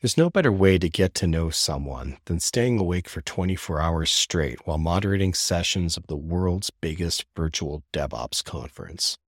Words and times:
There's 0.00 0.16
no 0.16 0.30
better 0.30 0.52
way 0.52 0.78
to 0.78 0.88
get 0.88 1.12
to 1.16 1.26
know 1.26 1.50
someone 1.50 2.18
than 2.26 2.38
staying 2.38 2.78
awake 2.78 3.08
for 3.08 3.20
24 3.20 3.80
hours 3.80 4.12
straight 4.12 4.64
while 4.64 4.78
moderating 4.78 5.34
sessions 5.34 5.96
of 5.96 6.06
the 6.06 6.16
world's 6.16 6.70
biggest 6.70 7.26
virtual 7.34 7.82
DevOps 7.92 8.44
conference. 8.44 9.18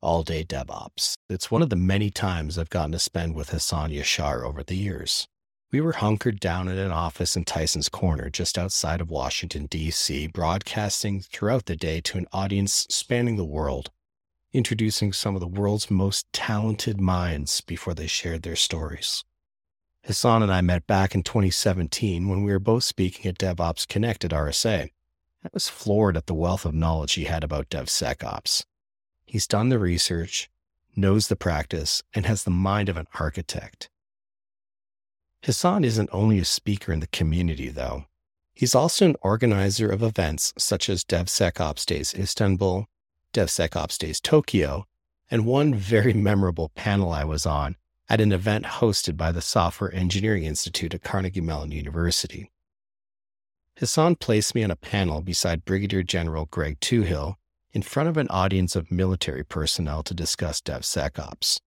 All 0.00 0.22
Day 0.22 0.44
DevOps. 0.44 1.18
It's 1.28 1.50
one 1.50 1.60
of 1.60 1.68
the 1.68 1.76
many 1.76 2.08
times 2.08 2.56
I've 2.56 2.70
gotten 2.70 2.92
to 2.92 2.98
spend 2.98 3.34
with 3.34 3.50
Hassan 3.50 3.90
Yasar 3.90 4.46
over 4.46 4.62
the 4.62 4.78
years. 4.78 5.26
We 5.70 5.82
were 5.82 5.92
hunkered 5.92 6.40
down 6.40 6.68
in 6.68 6.78
an 6.78 6.90
office 6.90 7.36
in 7.36 7.44
Tyson's 7.44 7.90
Corner 7.90 8.30
just 8.30 8.56
outside 8.56 9.02
of 9.02 9.10
Washington, 9.10 9.66
D.C., 9.66 10.28
broadcasting 10.28 11.20
throughout 11.20 11.66
the 11.66 11.76
day 11.76 12.00
to 12.00 12.16
an 12.16 12.26
audience 12.32 12.86
spanning 12.88 13.36
the 13.36 13.44
world, 13.44 13.90
introducing 14.54 15.12
some 15.12 15.34
of 15.34 15.42
the 15.42 15.46
world's 15.46 15.90
most 15.90 16.32
talented 16.32 16.98
minds 16.98 17.60
before 17.60 17.92
they 17.92 18.06
shared 18.06 18.40
their 18.40 18.56
stories. 18.56 19.22
Hassan 20.04 20.42
and 20.42 20.52
I 20.52 20.60
met 20.62 20.88
back 20.88 21.14
in 21.14 21.22
2017 21.22 22.28
when 22.28 22.42
we 22.42 22.50
were 22.50 22.58
both 22.58 22.82
speaking 22.82 23.28
at 23.28 23.38
DevOps 23.38 23.86
Connect 23.86 24.24
at 24.24 24.32
RSA. 24.32 24.90
I 25.44 25.48
was 25.52 25.68
floored 25.68 26.16
at 26.16 26.26
the 26.26 26.34
wealth 26.34 26.64
of 26.64 26.74
knowledge 26.74 27.12
he 27.12 27.24
had 27.24 27.44
about 27.44 27.70
DevSecOps. 27.70 28.64
He's 29.24 29.46
done 29.46 29.68
the 29.68 29.78
research, 29.78 30.50
knows 30.96 31.28
the 31.28 31.36
practice, 31.36 32.02
and 32.14 32.26
has 32.26 32.42
the 32.42 32.50
mind 32.50 32.88
of 32.88 32.96
an 32.96 33.06
architect. 33.20 33.88
Hassan 35.44 35.84
isn't 35.84 36.10
only 36.12 36.40
a 36.40 36.44
speaker 36.44 36.92
in 36.92 36.98
the 36.98 37.06
community, 37.06 37.68
though. 37.68 38.06
He's 38.54 38.74
also 38.74 39.06
an 39.06 39.16
organizer 39.22 39.88
of 39.88 40.02
events 40.02 40.52
such 40.58 40.88
as 40.88 41.04
DevSecOps 41.04 41.86
Days 41.86 42.12
Istanbul, 42.12 42.86
DevSecOps 43.32 43.98
Days 43.98 44.20
Tokyo, 44.20 44.86
and 45.30 45.46
one 45.46 45.74
very 45.74 46.12
memorable 46.12 46.70
panel 46.74 47.12
I 47.12 47.22
was 47.22 47.46
on 47.46 47.76
at 48.12 48.20
an 48.20 48.30
event 48.30 48.66
hosted 48.66 49.16
by 49.16 49.32
the 49.32 49.40
Software 49.40 49.92
Engineering 49.94 50.44
Institute 50.44 50.92
at 50.92 51.02
Carnegie 51.02 51.40
Mellon 51.40 51.72
University. 51.72 52.50
Hassan 53.78 54.16
placed 54.16 54.54
me 54.54 54.62
on 54.62 54.70
a 54.70 54.76
panel 54.76 55.22
beside 55.22 55.64
Brigadier 55.64 56.02
General 56.02 56.44
Greg 56.44 56.78
Touhill 56.78 57.36
in 57.72 57.80
front 57.80 58.10
of 58.10 58.18
an 58.18 58.28
audience 58.28 58.76
of 58.76 58.92
military 58.92 59.42
personnel 59.42 60.02
to 60.02 60.12
discuss 60.12 60.60
DevSecOps. 60.60 61.60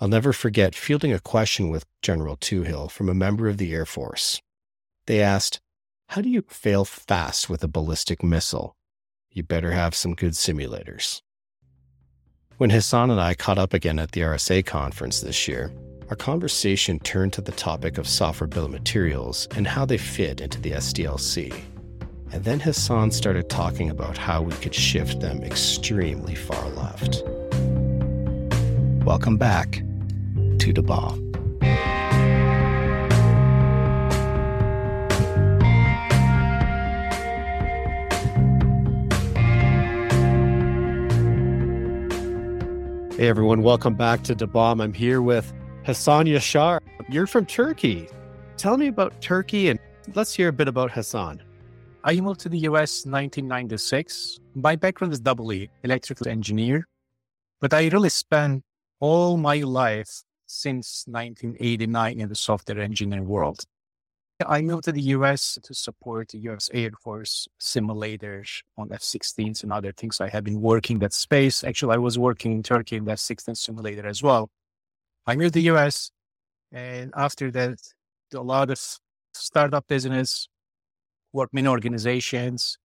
I'll 0.00 0.08
never 0.08 0.32
forget 0.32 0.74
fielding 0.74 1.12
a 1.12 1.20
question 1.20 1.68
with 1.68 1.84
General 2.00 2.38
Touhill 2.38 2.90
from 2.90 3.10
a 3.10 3.14
member 3.14 3.48
of 3.48 3.58
the 3.58 3.74
Air 3.74 3.84
Force. 3.84 4.40
They 5.06 5.20
asked, 5.20 5.60
How 6.06 6.22
do 6.22 6.30
you 6.30 6.42
fail 6.48 6.86
fast 6.86 7.50
with 7.50 7.62
a 7.62 7.68
ballistic 7.68 8.22
missile? 8.22 8.76
You 9.30 9.42
better 9.42 9.72
have 9.72 9.94
some 9.94 10.14
good 10.14 10.32
simulators. 10.32 11.20
When 12.58 12.70
Hassan 12.70 13.12
and 13.12 13.20
I 13.20 13.34
caught 13.34 13.56
up 13.56 13.72
again 13.72 14.00
at 14.00 14.10
the 14.10 14.22
RSA 14.22 14.66
conference 14.66 15.20
this 15.20 15.46
year, 15.46 15.72
our 16.10 16.16
conversation 16.16 16.98
turned 16.98 17.32
to 17.34 17.40
the 17.40 17.52
topic 17.52 17.98
of 17.98 18.08
software 18.08 18.48
bill 18.48 18.64
of 18.64 18.72
materials 18.72 19.46
and 19.54 19.64
how 19.64 19.84
they 19.84 19.96
fit 19.96 20.40
into 20.40 20.60
the 20.60 20.72
SDLC. 20.72 21.54
And 22.32 22.42
then 22.42 22.58
Hassan 22.58 23.12
started 23.12 23.48
talking 23.48 23.90
about 23.90 24.18
how 24.18 24.42
we 24.42 24.54
could 24.54 24.74
shift 24.74 25.20
them 25.20 25.44
extremely 25.44 26.34
far 26.34 26.68
left. 26.70 27.22
Welcome 29.04 29.36
back 29.36 29.80
to 30.58 30.72
the 30.72 30.82
Hey 43.18 43.26
everyone, 43.26 43.62
welcome 43.64 43.96
back 43.96 44.22
to 44.22 44.34
Da 44.36 44.46
Bomb. 44.46 44.80
I'm 44.80 44.92
here 44.92 45.22
with 45.22 45.52
Hassan 45.84 46.26
Yasar. 46.26 46.78
You're 47.08 47.26
from 47.26 47.46
Turkey. 47.46 48.08
Tell 48.56 48.76
me 48.76 48.86
about 48.86 49.20
Turkey 49.20 49.70
and 49.70 49.80
let's 50.14 50.32
hear 50.32 50.46
a 50.46 50.52
bit 50.52 50.68
about 50.68 50.92
Hassan. 50.92 51.42
I 52.04 52.20
moved 52.20 52.38
to 52.42 52.48
the 52.48 52.58
US 52.58 53.04
1996. 53.06 54.38
My 54.54 54.76
background 54.76 55.12
is 55.12 55.18
doubly 55.18 55.68
electrical 55.82 56.28
engineer, 56.28 56.86
but 57.60 57.74
I 57.74 57.88
really 57.88 58.08
spent 58.08 58.62
all 59.00 59.36
my 59.36 59.62
life 59.62 60.22
since 60.46 61.02
1989 61.08 62.20
in 62.20 62.28
the 62.28 62.36
software 62.36 62.78
engineering 62.78 63.26
world. 63.26 63.64
I 64.46 64.62
moved 64.62 64.84
to 64.84 64.92
the 64.92 65.02
US 65.16 65.58
to 65.62 65.74
support 65.74 66.28
the 66.28 66.38
US 66.50 66.70
Air 66.72 66.90
Force 67.02 67.48
simulators 67.60 68.62
on 68.76 68.92
F 68.92 69.00
16s 69.00 69.64
and 69.64 69.72
other 69.72 69.90
things. 69.92 70.20
I 70.20 70.28
have 70.28 70.44
been 70.44 70.60
working 70.60 71.00
that 71.00 71.12
space. 71.12 71.64
Actually, 71.64 71.94
I 71.94 71.98
was 71.98 72.18
working 72.18 72.52
in 72.52 72.62
Turkey 72.62 72.96
in 72.96 73.04
that 73.06 73.18
16 73.18 73.56
simulator 73.56 74.06
as 74.06 74.22
well. 74.22 74.50
I 75.26 75.34
moved 75.34 75.54
to 75.54 75.60
the 75.60 75.70
US, 75.74 76.12
and 76.70 77.12
after 77.16 77.50
that, 77.50 77.78
a 78.32 78.40
lot 78.40 78.70
of 78.70 78.80
startup 79.34 79.86
business, 79.88 80.48
work 81.32 81.52
many 81.52 81.66
organizations. 81.66 82.78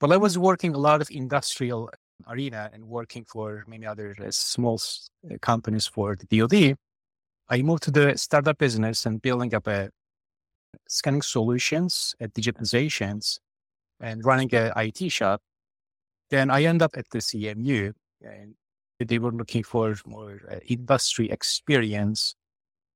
But 0.00 0.12
I 0.12 0.16
was 0.16 0.38
working 0.38 0.74
a 0.74 0.78
lot 0.78 1.00
of 1.00 1.08
industrial 1.10 1.90
arena 2.28 2.68
and 2.72 2.84
working 2.84 3.24
for 3.24 3.64
many 3.68 3.86
other 3.86 4.16
uh, 4.18 4.30
small 4.30 4.80
uh, 5.30 5.36
companies 5.40 5.86
for 5.86 6.16
the 6.16 6.26
DoD. 6.26 6.76
I 7.48 7.62
moved 7.62 7.84
to 7.84 7.90
the 7.92 8.18
startup 8.18 8.58
business 8.58 9.06
and 9.06 9.22
building 9.22 9.54
up 9.54 9.66
a 9.68 9.90
scanning 10.88 11.22
solutions, 11.22 12.14
at 12.20 12.34
digitizations, 12.34 13.38
and 14.00 14.24
running 14.24 14.52
an 14.54 14.72
IT 14.76 15.10
shop. 15.10 15.40
Then 16.30 16.50
I 16.50 16.64
end 16.64 16.82
up 16.82 16.92
at 16.96 17.08
the 17.10 17.18
CMU, 17.18 17.92
and 18.22 18.54
they 18.98 19.18
were 19.18 19.32
looking 19.32 19.62
for 19.62 19.94
more 20.06 20.40
uh, 20.50 20.56
industry 20.66 21.30
experience 21.30 22.34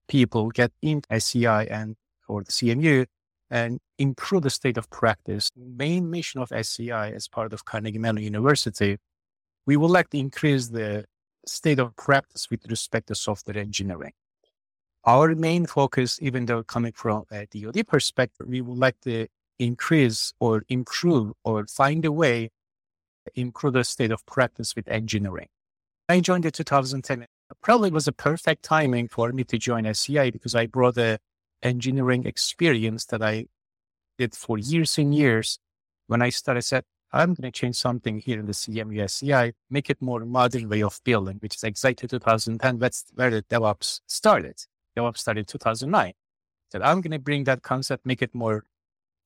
people 0.08 0.50
get 0.50 0.72
in 0.82 1.02
SEI 1.16 1.66
and 1.68 1.96
or 2.28 2.42
the 2.42 2.52
CMU 2.52 3.06
and 3.50 3.78
improve 3.98 4.42
the 4.42 4.50
state 4.50 4.76
of 4.76 4.88
practice. 4.90 5.50
Main 5.56 6.10
mission 6.10 6.40
of 6.40 6.48
SEI 6.48 7.12
as 7.14 7.28
part 7.28 7.52
of 7.52 7.64
Carnegie 7.64 7.98
Mellon 7.98 8.22
University, 8.22 8.98
we 9.66 9.76
would 9.76 9.90
like 9.90 10.10
to 10.10 10.18
increase 10.18 10.68
the 10.68 11.04
state 11.46 11.78
of 11.78 11.94
practice 11.96 12.48
with 12.50 12.60
respect 12.70 13.08
to 13.08 13.14
software 13.14 13.58
engineering 13.58 14.12
our 15.04 15.34
main 15.34 15.66
focus, 15.66 16.18
even 16.22 16.46
though 16.46 16.62
coming 16.62 16.92
from 16.92 17.24
a 17.30 17.46
DoD 17.46 17.86
perspective, 17.86 18.46
we 18.48 18.60
would 18.60 18.78
like 18.78 19.00
to 19.00 19.26
increase 19.58 20.32
or 20.40 20.64
improve 20.68 21.32
or 21.44 21.66
find 21.66 22.04
a 22.04 22.12
way 22.12 22.50
to 23.26 23.40
improve 23.40 23.74
the 23.74 23.84
state 23.84 24.10
of 24.10 24.24
practice 24.26 24.74
with 24.76 24.88
engineering. 24.88 25.48
I 26.08 26.20
joined 26.20 26.44
in 26.44 26.52
2010. 26.52 27.26
Probably 27.62 27.90
was 27.90 28.08
a 28.08 28.12
perfect 28.12 28.62
timing 28.62 29.08
for 29.08 29.30
me 29.32 29.44
to 29.44 29.58
join 29.58 29.92
SEI 29.92 30.30
because 30.30 30.54
I 30.54 30.66
brought 30.66 30.94
the 30.94 31.18
engineering 31.62 32.26
experience 32.26 33.04
that 33.06 33.22
I 33.22 33.46
did 34.18 34.34
for 34.34 34.58
years 34.58 34.98
and 34.98 35.14
years. 35.14 35.58
When 36.06 36.22
I 36.22 36.30
started, 36.30 36.62
said, 36.62 36.84
I'm 37.12 37.34
going 37.34 37.50
to 37.50 37.50
change 37.50 37.76
something 37.76 38.18
here 38.18 38.40
in 38.40 38.46
the 38.46 38.52
CMU 38.52 39.08
SEI, 39.08 39.52
make 39.68 39.90
it 39.90 40.00
more 40.00 40.24
modern 40.24 40.68
way 40.68 40.82
of 40.82 40.98
building, 41.04 41.36
which 41.40 41.56
is 41.56 41.64
exactly 41.64 42.08
2010. 42.08 42.78
That's 42.78 43.04
where 43.14 43.30
the 43.30 43.42
DevOps 43.42 44.00
started. 44.06 44.64
DevOps 44.96 45.18
started 45.18 45.48
2009. 45.48 46.12
That 46.72 46.84
I'm 46.84 47.00
going 47.00 47.12
to 47.12 47.18
bring 47.18 47.44
that 47.44 47.62
concept, 47.62 48.06
make 48.06 48.22
it 48.22 48.34
more 48.34 48.64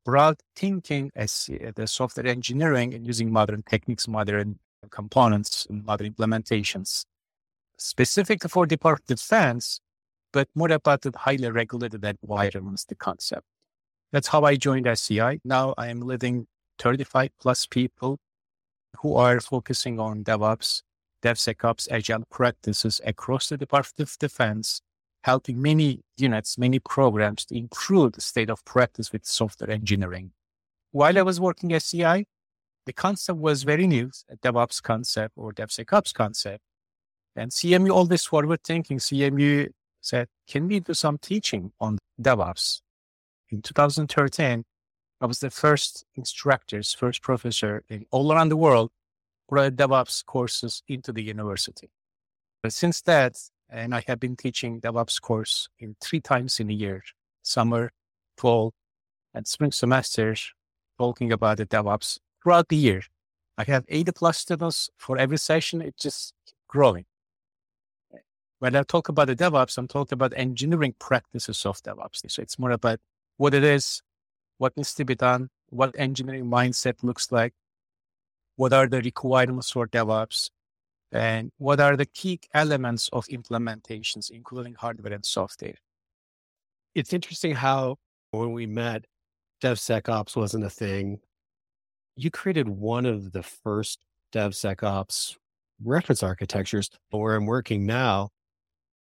broad 0.05 0.37
thinking 0.55 1.11
as 1.15 1.51
uh, 1.53 1.73
the 1.75 1.87
software 1.87 2.27
engineering 2.27 2.95
and 2.95 3.07
using 3.07 3.33
modern 3.33 3.63
techniques, 3.69 4.07
modern 4.09 4.59
components, 4.91 5.67
modern 5.69 6.13
implementations, 6.13 7.05
specific 7.77 8.49
for 8.49 8.67
Department 8.67 9.11
of 9.11 9.17
Defense, 9.19 9.81
but 10.33 10.49
more 10.55 10.71
about 10.71 11.03
the 11.03 11.13
highly 11.17 11.51
regulated 11.51 12.05
environments, 12.05 12.85
the 12.85 12.95
concept. 12.95 13.45
That's 14.13 14.29
how 14.29 14.45
I 14.45 14.57
joined 14.57 14.89
SEI. 14.97 15.41
Now 15.45 15.75
I 15.77 15.89
am 15.89 16.01
leading 16.01 16.47
35 16.79 17.31
plus 17.41 17.67
people 17.67 18.19
who 18.99 19.15
are 19.17 19.41
focusing 19.41 19.99
on 19.99 20.25
DevOps, 20.25 20.83
DevSecOps, 21.23 21.89
agile 21.91 22.25
practices 22.31 23.01
across 23.05 23.49
the 23.49 23.57
Department 23.57 24.09
of 24.09 24.19
Defense 24.19 24.81
helping 25.27 25.61
many 25.61 26.01
units, 26.17 26.57
many 26.57 26.79
programs 26.79 27.45
to 27.45 27.59
improve 27.59 28.13
the 28.13 28.21
state 28.21 28.49
of 28.49 28.65
practice 28.65 29.11
with 29.13 29.27
software 29.27 29.69
engineering. 29.69 30.31
While 30.93 31.19
I 31.19 31.23
was 31.23 31.41
working 31.41 31.73
at 31.73 31.83
CI, 31.83 32.27
the 32.87 32.93
concept 32.93 33.41
was 33.41 33.65
very 33.65 33.89
new, 33.89 34.09
a 34.31 34.37
DevOps 34.37 34.81
concept 34.81 35.33
or 35.37 35.53
DevSecOps 35.53 36.15
concept. 36.15 36.63
And 37.35 37.51
CMU 37.51 37.91
always 37.91 38.25
forward 38.25 38.61
thinking. 38.63 38.99
CMU 38.99 39.71
said, 40.01 40.29
can 40.47 40.69
we 40.69 40.79
do 40.79 40.95
some 40.95 41.19
teaching 41.19 41.73
on 41.81 41.99
DevOps? 42.23 42.83
In 43.51 43.63
2013, 43.63 44.63
I 45.21 45.27
was 45.27 45.41
the 45.41 45.51
first 45.51 46.05
instructors, 46.15 46.95
first 46.95 47.21
professor 47.21 47.83
in 47.89 48.07
all 48.13 48.33
around 48.33 48.51
the 48.51 48.57
world 48.57 48.91
brought 49.49 49.75
DevOps 49.75 50.25
courses 50.25 50.85
into 50.87 51.13
the 51.13 51.25
university. 51.25 51.91
But 52.63 52.73
since 52.73 53.01
that, 53.03 53.35
and 53.69 53.95
I 53.95 54.03
have 54.07 54.21
been 54.21 54.37
teaching 54.37 54.81
DevOps 54.81 55.21
course 55.21 55.69
in 55.79 55.97
three 56.01 56.21
times 56.21 56.61
in 56.61 56.71
a 56.71 56.75
year, 56.75 57.03
summer, 57.43 57.93
fall, 58.37 58.73
and 59.35 59.47
spring 59.47 59.73
semesters, 59.73 60.53
talking 60.99 61.33
about 61.33 61.59
the 61.59 61.67
DevOps 61.67 62.19
throughout 62.43 62.69
the 62.69 62.77
year. 62.77 63.03
I 63.59 63.65
have 63.65 63.85
80 63.89 64.13
plus 64.13 64.39
students 64.39 64.91
for 64.97 65.19
every 65.19 65.39
session. 65.39 65.83
It's 65.83 66.03
just 66.03 66.35
growing. 66.69 67.07
When 68.59 68.75
I 68.77 68.83
talk 68.83 69.09
about 69.09 69.27
the 69.27 69.37
DevOps, 69.37 69.77
I'm 69.77 69.89
talking 69.89 70.15
about 70.15 70.33
engineering 70.37 70.95
practices 70.99 71.67
of 71.67 71.83
DevOps. 71.83 72.31
So 72.31 72.43
it's 72.43 72.59
more 72.59 72.71
about 72.71 73.01
what 73.37 73.53
it 73.53 73.65
is, 73.65 74.03
what 74.59 74.77
needs 74.77 74.95
to 74.95 75.05
be 75.05 75.15
done, 75.15 75.51
what 75.69 75.95
engineering 75.99 76.47
mindset 76.47 77.03
looks 77.03 77.31
like, 77.31 77.53
what 78.57 78.73
are 78.73 78.87
the 78.87 79.03
requirements 79.03 79.71
for 79.71 79.87
DevOps, 79.87 80.51
and 81.13 81.53
what 81.59 81.81
are 81.81 81.97
the 81.97 82.07
key 82.07 82.41
elements 82.55 83.09
of 83.13 83.27
implementations, 83.27 84.31
including 84.31 84.75
hardware 84.75 85.13
and 85.13 85.25
software. 85.25 85.75
It's 86.95 87.13
interesting 87.13 87.55
how 87.55 87.97
when 88.31 88.53
we 88.53 88.67
met, 88.67 89.05
DevSecOps 89.63 90.37
wasn't 90.37 90.65
a 90.65 90.71
thing. 90.71 91.21
You 92.17 92.31
created 92.31 92.69
one 92.69 93.07
of 93.07 93.33
the 93.33 93.43
first 93.43 94.01
DevSecOps 94.33 95.37
reference 95.83 96.23
architectures. 96.23 96.91
Where 97.11 97.37
I'm 97.37 97.47
working 97.47 97.87
now, 97.87 98.31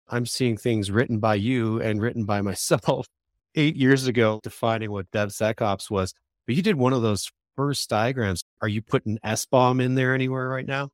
I'm 0.09 0.25
seeing 0.25 0.57
things 0.57 0.91
written 0.91 1.19
by 1.19 1.35
you 1.35 1.81
and 1.81 2.01
written 2.01 2.25
by 2.25 2.41
myself 2.41 3.07
eight 3.55 3.75
years 3.75 4.07
ago 4.07 4.39
defining 4.43 4.91
what 4.91 5.09
DevSecOps 5.11 5.89
was. 5.89 6.13
But 6.45 6.55
you 6.55 6.61
did 6.61 6.75
one 6.75 6.93
of 6.93 7.01
those 7.01 7.31
first 7.55 7.89
diagrams. 7.89 8.43
Are 8.61 8.67
you 8.67 8.81
putting 8.81 9.17
SBOM 9.19 9.81
in 9.81 9.95
there 9.95 10.13
anywhere 10.13 10.49
right 10.49 10.65
now? 10.65 10.89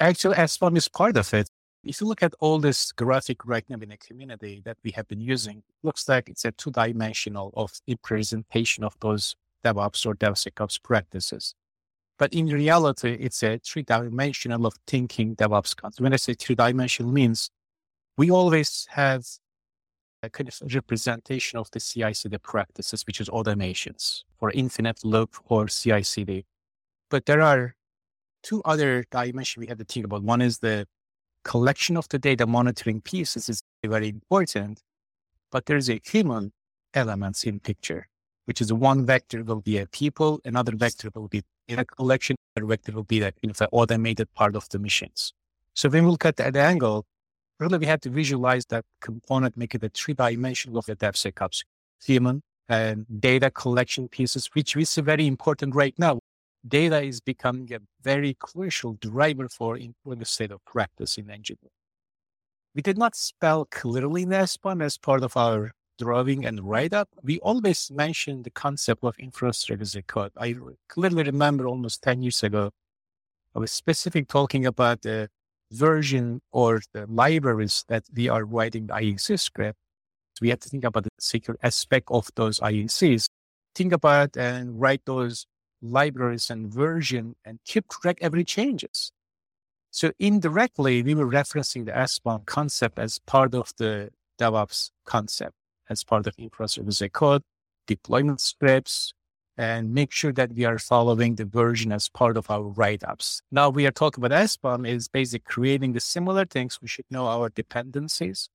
Actually, 0.00 0.36
SBOM 0.36 0.76
is 0.76 0.88
part 0.88 1.16
of 1.16 1.34
it. 1.34 1.50
If 1.82 2.00
you 2.00 2.06
look 2.06 2.22
at 2.22 2.34
all 2.38 2.58
this 2.60 2.92
graphic 2.92 3.44
right 3.44 3.64
now 3.68 3.78
in 3.80 3.88
the 3.88 3.96
community 3.96 4.62
that 4.64 4.76
we 4.84 4.92
have 4.92 5.08
been 5.08 5.20
using, 5.20 5.62
looks 5.82 6.08
like 6.08 6.28
it's 6.28 6.44
a 6.44 6.52
two 6.52 6.70
dimensional 6.70 7.52
of 7.56 7.72
representation 7.88 8.84
of 8.84 8.94
those 9.00 9.34
DevOps 9.64 10.06
or 10.06 10.14
DevSecOps 10.14 10.82
practices. 10.82 11.54
But 12.16 12.32
in 12.32 12.46
reality, 12.46 13.16
it's 13.18 13.42
a 13.42 13.58
three 13.58 13.82
dimensional 13.82 14.66
of 14.66 14.74
thinking 14.86 15.34
DevOps 15.34 15.74
concept. 15.76 16.00
When 16.00 16.12
I 16.12 16.16
say 16.16 16.34
three 16.34 16.54
dimensional 16.54 17.12
means 17.12 17.50
we 18.16 18.30
always 18.30 18.86
have 18.90 19.24
a 20.22 20.30
kind 20.30 20.48
of 20.48 20.74
representation 20.74 21.58
of 21.58 21.70
the 21.72 21.80
CI/CD 21.80 22.38
practices, 22.38 23.04
which 23.06 23.20
is 23.20 23.28
automations 23.28 24.24
for 24.38 24.50
infinite 24.50 25.04
loop 25.04 25.36
or 25.46 25.68
CI/CD. 25.68 26.44
But 27.08 27.26
there 27.26 27.40
are 27.40 27.76
two 28.42 28.62
other 28.64 29.04
dimensions 29.10 29.60
we 29.60 29.66
have 29.66 29.78
to 29.78 29.84
think 29.84 30.06
about. 30.06 30.22
One 30.22 30.40
is 30.40 30.58
the 30.58 30.86
collection 31.44 31.96
of 31.96 32.08
the 32.08 32.18
data 32.18 32.46
monitoring 32.46 33.00
pieces 33.00 33.48
is 33.48 33.62
very 33.84 34.08
important, 34.08 34.82
but 35.50 35.66
there's 35.66 35.88
a 35.88 36.00
human 36.04 36.52
elements 36.94 37.44
in 37.44 37.60
picture, 37.60 38.08
which 38.46 38.60
is 38.60 38.72
one 38.72 39.06
vector 39.06 39.42
will 39.44 39.60
be 39.60 39.78
a 39.78 39.86
people, 39.86 40.40
another 40.44 40.72
vector 40.76 41.10
will 41.14 41.28
be 41.28 41.42
in 41.68 41.78
a 41.78 41.84
collection, 41.84 42.36
another 42.56 42.68
vector 42.68 42.92
will 42.92 43.04
be 43.04 43.18
that 43.20 43.34
you 43.42 43.48
know, 43.48 43.54
the 43.56 43.68
automated 43.72 44.32
part 44.34 44.56
of 44.56 44.68
the 44.70 44.78
machines. 44.78 45.32
So 45.74 45.88
when 45.88 46.04
we 46.04 46.10
look 46.10 46.24
at 46.24 46.36
that 46.36 46.56
angle, 46.56 47.06
really 47.58 47.78
we 47.78 47.86
have 47.86 48.00
to 48.00 48.10
visualize 48.10 48.66
that 48.66 48.84
component, 49.00 49.56
make 49.56 49.74
it 49.74 49.84
a 49.84 49.88
three 49.88 50.14
dimensional 50.14 50.78
of 50.78 50.86
the 50.86 50.96
DevSecOps 50.96 51.64
human 52.04 52.42
and 52.68 53.06
data 53.20 53.50
collection 53.50 54.08
pieces, 54.08 54.50
which 54.52 54.76
is 54.76 54.94
very 54.96 55.26
important 55.26 55.74
right 55.74 55.94
now 55.98 56.17
data 56.66 57.02
is 57.02 57.20
becoming 57.20 57.72
a 57.72 57.80
very 58.02 58.34
crucial 58.34 58.94
driver 58.94 59.48
for 59.48 59.76
improving 59.76 60.18
the 60.18 60.24
state 60.24 60.50
of 60.50 60.64
practice 60.64 61.16
in 61.16 61.30
engineering. 61.30 61.70
We 62.74 62.82
did 62.82 62.98
not 62.98 63.16
spell 63.16 63.64
clearly 63.64 64.24
an 64.24 64.30
SBOM 64.30 64.82
as 64.82 64.98
part 64.98 65.22
of 65.22 65.36
our 65.36 65.72
drawing 65.98 66.44
and 66.44 66.68
write 66.68 66.92
up. 66.92 67.08
We 67.22 67.40
always 67.40 67.90
mentioned 67.90 68.44
the 68.44 68.50
concept 68.50 69.02
of 69.02 69.18
infrastructure 69.18 69.82
as 69.82 69.96
a 69.96 70.02
code. 70.02 70.32
I 70.36 70.54
clearly 70.88 71.24
remember 71.24 71.66
almost 71.66 72.02
10 72.02 72.22
years 72.22 72.42
ago, 72.42 72.70
I 73.54 73.58
was 73.58 73.72
specific 73.72 74.28
talking 74.28 74.64
about 74.64 75.02
the 75.02 75.28
version 75.72 76.40
or 76.52 76.80
the 76.92 77.06
libraries 77.08 77.84
that 77.88 78.04
we 78.14 78.28
are 78.28 78.44
writing 78.44 78.86
the 78.86 78.94
IaC 78.94 79.40
script. 79.40 79.78
So 80.34 80.42
we 80.42 80.50
have 80.50 80.60
to 80.60 80.68
think 80.68 80.84
about 80.84 81.04
the 81.04 81.10
secure 81.18 81.56
aspect 81.62 82.08
of 82.10 82.30
those 82.36 82.60
IaCs. 82.60 83.26
Think 83.74 83.92
about 83.92 84.36
and 84.36 84.80
write 84.80 85.02
those 85.04 85.46
libraries 85.82 86.50
and 86.50 86.72
version 86.72 87.36
and 87.44 87.58
keep 87.64 87.88
track 87.88 88.18
every 88.20 88.44
changes. 88.44 89.12
So 89.90 90.12
indirectly, 90.18 91.02
we 91.02 91.14
were 91.14 91.26
referencing 91.26 91.86
the 91.86 91.92
SBOM 91.92 92.46
concept 92.46 92.98
as 92.98 93.18
part 93.20 93.54
of 93.54 93.72
the 93.78 94.10
DevOps 94.38 94.90
concept, 95.04 95.54
as 95.88 96.04
part 96.04 96.26
of 96.26 96.34
infrastructure 96.38 96.88
as 96.88 97.00
a 97.00 97.08
code, 97.08 97.42
deployment 97.86 98.40
scripts, 98.40 99.12
and 99.56 99.92
make 99.92 100.12
sure 100.12 100.32
that 100.32 100.52
we 100.52 100.64
are 100.64 100.78
following 100.78 101.34
the 101.34 101.44
version 101.44 101.90
as 101.90 102.08
part 102.08 102.36
of 102.36 102.48
our 102.50 102.62
write-ups. 102.62 103.42
Now 103.50 103.70
we 103.70 103.86
are 103.86 103.90
talking 103.90 104.22
about 104.22 104.38
SBOM 104.38 104.86
is 104.86 105.08
basically 105.08 105.52
creating 105.52 105.94
the 105.94 106.00
similar 106.00 106.44
things. 106.44 106.78
We 106.80 106.86
should 106.86 107.06
know 107.10 107.26
our 107.26 107.48
dependencies. 107.48 108.50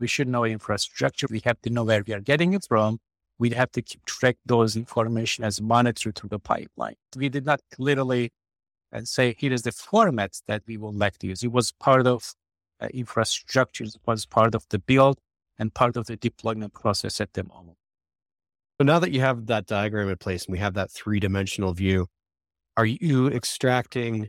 We 0.00 0.06
should 0.06 0.28
know 0.28 0.44
infrastructure. 0.44 1.26
We 1.28 1.42
have 1.44 1.60
to 1.62 1.70
know 1.70 1.84
where 1.84 2.02
we 2.06 2.14
are 2.14 2.20
getting 2.20 2.54
it 2.54 2.64
from 2.66 3.00
we'd 3.38 3.52
have 3.52 3.70
to 3.72 3.82
keep 3.82 4.04
track 4.04 4.36
those 4.46 4.76
information 4.76 5.44
as 5.44 5.60
monitored 5.60 6.16
through 6.16 6.30
the 6.30 6.38
pipeline. 6.38 6.96
We 7.16 7.28
did 7.28 7.46
not 7.46 7.60
literally 7.78 8.30
and 8.90 9.06
say, 9.06 9.34
here 9.38 9.52
is 9.52 9.62
the 9.62 9.72
format 9.72 10.40
that 10.46 10.62
we 10.66 10.76
would 10.76 10.94
like 10.94 11.18
to 11.18 11.26
use. 11.26 11.42
It 11.42 11.52
was 11.52 11.72
part 11.72 12.06
of 12.06 12.34
uh, 12.80 12.88
infrastructure, 12.94 13.84
it 13.84 13.96
was 14.06 14.24
part 14.26 14.54
of 14.54 14.64
the 14.70 14.78
build 14.78 15.18
and 15.58 15.74
part 15.74 15.96
of 15.96 16.06
the 16.06 16.16
deployment 16.16 16.72
process 16.72 17.20
at 17.20 17.32
the 17.34 17.44
moment. 17.44 17.76
So 18.80 18.84
now 18.84 18.98
that 19.00 19.10
you 19.10 19.20
have 19.20 19.46
that 19.46 19.66
diagram 19.66 20.08
in 20.08 20.16
place 20.16 20.46
and 20.46 20.52
we 20.52 20.58
have 20.58 20.74
that 20.74 20.90
three 20.90 21.18
dimensional 21.18 21.74
view, 21.74 22.06
are 22.76 22.86
you 22.86 23.26
extracting 23.28 24.28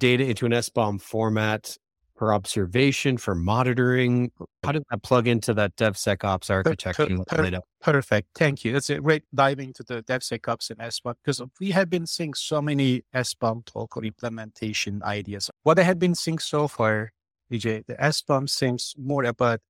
data 0.00 0.28
into 0.28 0.46
an 0.46 0.52
SBOM 0.52 1.00
format 1.00 1.76
for 2.16 2.32
observation, 2.32 3.16
for 3.16 3.34
monitoring? 3.34 4.30
How 4.62 4.72
did 4.72 4.84
that 4.90 5.02
plug 5.02 5.26
into 5.26 5.52
that 5.54 5.76
DevSecOps 5.76 6.50
architecture? 6.50 7.06
Per, 7.06 7.50
per, 7.50 7.60
perfect. 7.80 8.28
Thank 8.36 8.64
you. 8.64 8.72
That's 8.72 8.90
a 8.90 9.00
great 9.00 9.24
diving 9.34 9.68
into 9.68 9.82
the 9.82 10.02
DevSecOps 10.02 10.70
and 10.70 10.78
SBOM 10.78 11.14
because 11.22 11.42
we 11.60 11.70
have 11.72 11.90
been 11.90 12.06
seeing 12.06 12.34
so 12.34 12.62
many 12.62 13.02
SBOM 13.14 13.64
talk 13.64 13.96
or 13.96 14.04
implementation 14.04 15.02
ideas. 15.02 15.50
What 15.62 15.78
I 15.78 15.82
have 15.82 15.98
been 15.98 16.14
seeing 16.14 16.38
so 16.38 16.68
far, 16.68 17.12
DJ, 17.50 17.84
the 17.86 17.94
SBOM 17.94 18.48
seems 18.48 18.94
more 18.96 19.24
about 19.24 19.60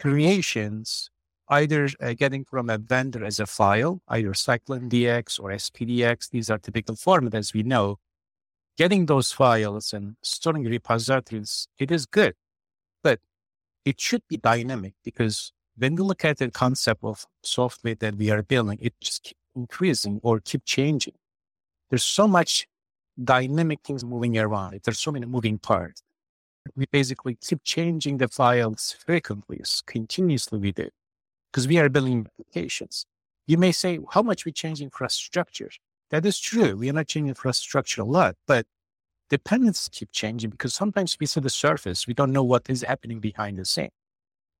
creations, 0.00 1.10
either 1.48 1.88
uh, 2.00 2.14
getting 2.14 2.44
from 2.44 2.68
a 2.68 2.78
vendor 2.78 3.24
as 3.24 3.38
a 3.38 3.46
file, 3.46 4.02
either 4.08 4.32
CycloneDX 4.32 5.40
or 5.40 5.50
SPDX. 5.50 6.30
These 6.30 6.50
are 6.50 6.58
typical 6.58 6.96
formats, 6.96 7.34
as 7.34 7.54
we 7.54 7.62
know 7.62 7.98
getting 8.76 9.06
those 9.06 9.32
files 9.32 9.92
and 9.92 10.16
storing 10.22 10.64
repositories, 10.64 11.68
it 11.78 11.90
is 11.90 12.06
good, 12.06 12.34
but 13.02 13.20
it 13.84 14.00
should 14.00 14.22
be 14.28 14.36
dynamic 14.36 14.94
because 15.04 15.52
when 15.76 15.94
we 15.94 16.02
look 16.02 16.24
at 16.24 16.38
the 16.38 16.50
concept 16.50 17.04
of 17.04 17.26
software 17.42 17.94
that 17.96 18.16
we 18.16 18.30
are 18.30 18.42
building, 18.42 18.78
it 18.80 18.94
just 19.00 19.22
keep 19.22 19.36
increasing 19.54 20.20
or 20.22 20.40
keep 20.40 20.64
changing. 20.64 21.14
There's 21.90 22.04
so 22.04 22.26
much 22.26 22.66
dynamic 23.22 23.80
things 23.84 24.04
moving 24.04 24.36
around. 24.38 24.80
There's 24.82 24.98
so 24.98 25.12
many 25.12 25.26
moving 25.26 25.58
parts. 25.58 26.02
We 26.74 26.86
basically 26.90 27.36
keep 27.36 27.62
changing 27.62 28.18
the 28.18 28.28
files 28.28 28.96
frequently, 29.06 29.60
continuously 29.86 30.58
we 30.58 30.72
do, 30.72 30.88
because 31.50 31.68
we 31.68 31.78
are 31.78 31.88
building 31.88 32.26
applications. 32.26 33.06
You 33.46 33.56
may 33.56 33.70
say, 33.70 34.00
how 34.10 34.22
much 34.22 34.44
we 34.44 34.52
change 34.52 34.80
infrastructure? 34.80 35.70
That 36.10 36.24
is 36.24 36.38
true. 36.38 36.76
We 36.76 36.88
are 36.88 36.92
not 36.92 37.08
changing 37.08 37.28
infrastructure 37.28 38.02
a 38.02 38.04
lot, 38.04 38.36
but 38.46 38.66
dependencies 39.28 39.88
keep 39.88 40.12
changing 40.12 40.50
because 40.50 40.74
sometimes 40.74 41.16
we 41.18 41.26
see 41.26 41.40
the 41.40 41.50
surface. 41.50 42.06
We 42.06 42.14
don't 42.14 42.32
know 42.32 42.44
what 42.44 42.70
is 42.70 42.82
happening 42.82 43.18
behind 43.18 43.58
the 43.58 43.64
scene. 43.64 43.90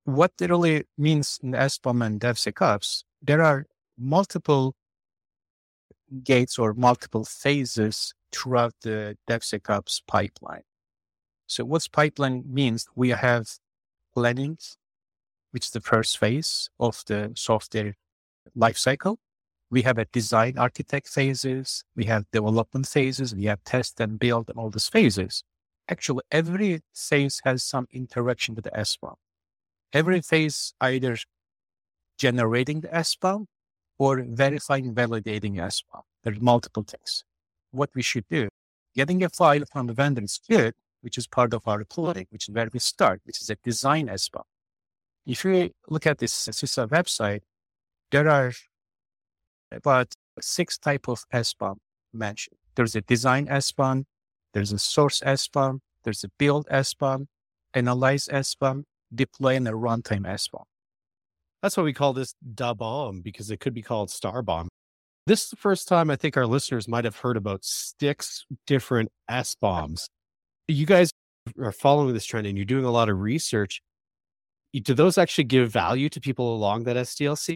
What 0.03 0.31
it 0.41 0.49
really 0.49 0.83
means 0.97 1.39
in 1.41 1.51
SBOM 1.51 2.05
and 2.05 2.19
DevSecOps, 2.19 3.03
there 3.21 3.41
are 3.41 3.65
multiple 3.97 4.75
gates 6.23 6.57
or 6.57 6.73
multiple 6.73 7.25
phases 7.25 8.13
throughout 8.31 8.73
the 8.81 9.17
DevSecOps 9.29 10.01
pipeline. 10.07 10.63
So 11.47 11.63
what's 11.63 11.87
pipeline 11.87 12.43
means 12.45 12.87
we 12.95 13.09
have 13.09 13.47
planning, 14.13 14.57
which 15.51 15.67
is 15.67 15.71
the 15.71 15.81
first 15.81 16.17
phase 16.17 16.69
of 16.79 17.03
the 17.07 17.31
software 17.35 17.95
lifecycle 18.57 19.17
we 19.69 19.81
have 19.81 19.97
a 19.97 20.05
design 20.05 20.57
architect 20.57 21.07
phases, 21.09 21.83
we 21.95 22.05
have 22.05 22.25
development 22.31 22.87
phases, 22.87 23.35
we 23.35 23.45
have 23.45 23.63
test 23.63 23.99
and 23.99 24.17
build 24.17 24.49
and 24.49 24.57
all 24.57 24.69
these 24.69 24.87
phases. 24.87 25.43
Actually, 25.89 26.23
every 26.31 26.81
phase 26.93 27.41
has 27.43 27.63
some 27.63 27.87
interaction 27.91 28.55
with 28.55 28.65
the 28.65 28.71
SBOM. 28.71 29.15
Every 29.93 30.21
phase 30.21 30.73
either 30.81 31.17
generating 32.17 32.81
the 32.81 32.89
SBOM 32.89 33.45
or 33.97 34.23
verifying, 34.27 34.93
validating 34.93 35.55
SBOM. 35.55 36.03
There's 36.23 36.41
multiple 36.41 36.83
things. 36.83 37.23
What 37.71 37.89
we 37.93 38.01
should 38.01 38.25
do, 38.29 38.49
getting 38.95 39.23
a 39.23 39.29
file 39.29 39.63
from 39.71 39.87
the 39.87 39.93
vendor 39.93 40.23
is 40.23 40.39
good, 40.49 40.73
which 41.01 41.17
is 41.17 41.27
part 41.27 41.53
of 41.53 41.67
our 41.67 41.83
planning, 41.85 42.27
which 42.29 42.49
is 42.49 42.55
where 42.55 42.69
we 42.71 42.79
start, 42.79 43.21
which 43.23 43.41
is 43.41 43.49
a 43.49 43.55
design 43.63 44.07
SBOM. 44.07 44.43
If 45.25 45.43
you 45.43 45.71
look 45.89 46.07
at 46.07 46.19
this 46.19 46.33
CISA 46.47 46.87
website, 46.87 47.41
there 48.11 48.29
are 48.29 48.53
about 49.71 50.13
six 50.41 50.77
type 50.77 51.07
of 51.07 51.23
SBOM 51.33 51.77
mentioned. 52.13 52.57
There's 52.75 52.95
a 52.95 53.01
design 53.01 53.47
SBOM, 53.47 54.03
there's 54.53 54.71
a 54.71 54.79
source 54.79 55.21
SBOM, 55.21 55.79
there's 56.03 56.23
a 56.23 56.29
build 56.37 56.67
SBOM, 56.67 57.25
analyze 57.73 58.27
SBOM, 58.31 58.83
deploying 59.13 59.67
a 59.67 59.71
runtime 59.71 60.25
SBOM. 60.25 60.63
That's 61.61 61.75
why 61.75 61.83
we 61.83 61.93
call 61.93 62.13
this 62.13 62.33
da 62.53 62.73
bomb 62.73 63.21
because 63.21 63.49
it 63.49 63.59
could 63.59 63.73
be 63.73 63.81
called 63.81 64.11
star 64.11 64.41
bomb. 64.41 64.69
This 65.25 65.43
is 65.43 65.49
the 65.49 65.57
first 65.57 65.87
time 65.87 66.09
I 66.09 66.15
think 66.15 66.37
our 66.37 66.45
listeners 66.45 66.87
might 66.87 67.03
have 67.03 67.17
heard 67.17 67.35
about 67.35 67.65
six 67.65 68.45
different 68.65 69.09
SBOMs. 69.29 70.05
You 70.67 70.85
guys 70.85 71.09
are 71.59 71.71
following 71.71 72.13
this 72.13 72.25
trend 72.25 72.47
and 72.47 72.57
you're 72.57 72.65
doing 72.65 72.85
a 72.85 72.91
lot 72.91 73.09
of 73.09 73.19
research. 73.19 73.81
Do 74.73 74.93
those 74.93 75.17
actually 75.17 75.45
give 75.45 75.71
value 75.71 76.07
to 76.09 76.21
people 76.21 76.55
along 76.55 76.83
that 76.83 76.95
SDLC? 76.95 77.55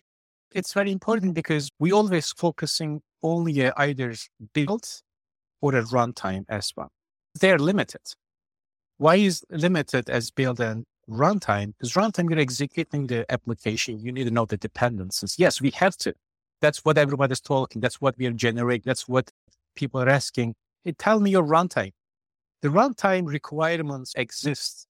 It's 0.54 0.74
very 0.74 0.92
important 0.92 1.34
because 1.34 1.70
we 1.80 1.92
always 1.94 2.32
focusing 2.32 3.02
only 3.24 3.66
uh, 3.66 3.72
either 3.78 4.14
build 4.54 5.02
or 5.62 5.76
a 5.76 5.84
runtime 5.84 6.46
SBOM. 6.48 6.90
They're 7.40 7.60
limited. 7.60 8.02
Why 8.98 9.16
is 9.16 9.44
limited 9.50 10.10
as 10.10 10.30
build 10.30 10.60
and 10.60 10.86
runtime? 11.10 11.74
Because 11.78 11.94
runtime, 11.94 12.30
you're 12.30 12.40
executing 12.40 13.08
the 13.08 13.32
application. 13.32 14.00
You 14.00 14.12
need 14.12 14.26
to 14.26 14.32
know 14.32 14.46
the 14.46 14.58
dependencies. 14.58 15.40
Yes, 15.40 15.62
we 15.62 15.72
have 15.72 15.96
to. 15.98 16.14
That's 16.60 16.84
what 16.86 16.98
everybody's 16.98 17.42
talking. 17.42 17.82
That's 17.82 18.02
what 18.02 18.18
we 18.18 18.26
are 18.28 18.32
generating. 18.32 18.84
That's 18.86 19.08
what 19.08 19.32
people 19.76 20.02
are 20.02 20.10
asking. 20.10 20.56
Hey, 20.84 20.92
tell 20.92 21.20
me 21.20 21.32
your 21.32 21.44
runtime. 21.44 21.94
The 22.62 22.68
runtime 22.68 23.26
requirements 23.26 24.14
exist 24.16 24.86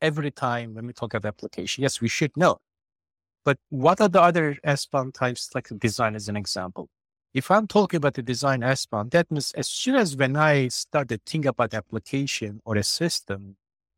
every 0.00 0.30
time 0.30 0.74
when 0.74 0.86
we 0.86 0.92
talk 0.92 1.14
about 1.14 1.28
application. 1.28 1.82
Yes, 1.82 2.00
we 2.00 2.08
should 2.08 2.34
know. 2.36 2.58
But 3.44 3.58
what 3.70 4.00
are 4.00 4.08
the 4.08 4.20
other 4.20 4.58
SBOM 4.64 5.12
types, 5.14 5.50
like 5.54 5.68
design 5.78 6.14
as 6.14 6.28
an 6.28 6.36
example? 6.36 6.88
If 7.32 7.50
I'm 7.50 7.66
talking 7.66 7.98
about 7.98 8.14
the 8.14 8.22
design 8.22 8.60
SBOM, 8.60 9.10
that 9.12 9.30
means 9.30 9.52
as 9.52 9.68
soon 9.68 9.94
as 9.94 10.16
when 10.16 10.36
I 10.36 10.68
start 10.68 11.08
to 11.08 11.18
think 11.24 11.46
about 11.46 11.72
application 11.74 12.60
or 12.64 12.76
a 12.76 12.82
system, 12.82 13.56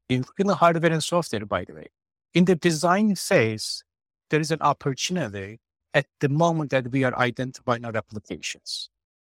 including 0.08 0.48
the 0.48 0.54
hardware 0.56 0.92
and 0.92 1.02
software, 1.02 1.46
by 1.46 1.64
the 1.64 1.74
way, 1.74 1.86
in 2.34 2.44
the 2.44 2.54
design 2.54 3.14
phase, 3.14 3.82
there 4.30 4.40
is 4.40 4.50
an 4.50 4.60
opportunity 4.60 5.60
at 5.94 6.06
the 6.20 6.28
moment 6.28 6.70
that 6.70 6.90
we 6.90 7.04
are 7.04 7.16
identifying 7.18 7.84
our 7.84 7.96
applications. 7.96 8.88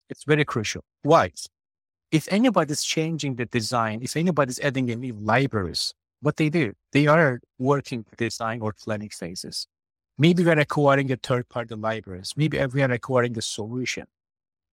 It's 0.08 0.24
very 0.24 0.44
crucial. 0.44 0.82
Why? 1.02 1.32
If 2.10 2.26
anybody's 2.32 2.82
changing 2.82 3.36
the 3.36 3.46
design, 3.46 4.00
if 4.02 4.16
anybody's 4.16 4.58
adding 4.60 4.90
any 4.90 5.12
libraries, 5.12 5.92
what 6.20 6.36
they 6.36 6.48
do, 6.48 6.72
they 6.92 7.06
are 7.06 7.40
working 7.58 8.04
design 8.16 8.60
or 8.62 8.72
planning 8.72 9.10
phases. 9.10 9.66
Maybe 10.20 10.44
we're 10.44 10.58
acquiring 10.58 11.12
a 11.12 11.16
third 11.16 11.48
party 11.48 11.76
libraries. 11.76 12.34
Maybe 12.36 12.58
we 12.66 12.82
are 12.82 12.90
acquiring 12.90 13.38
a 13.38 13.42
solution. 13.42 14.06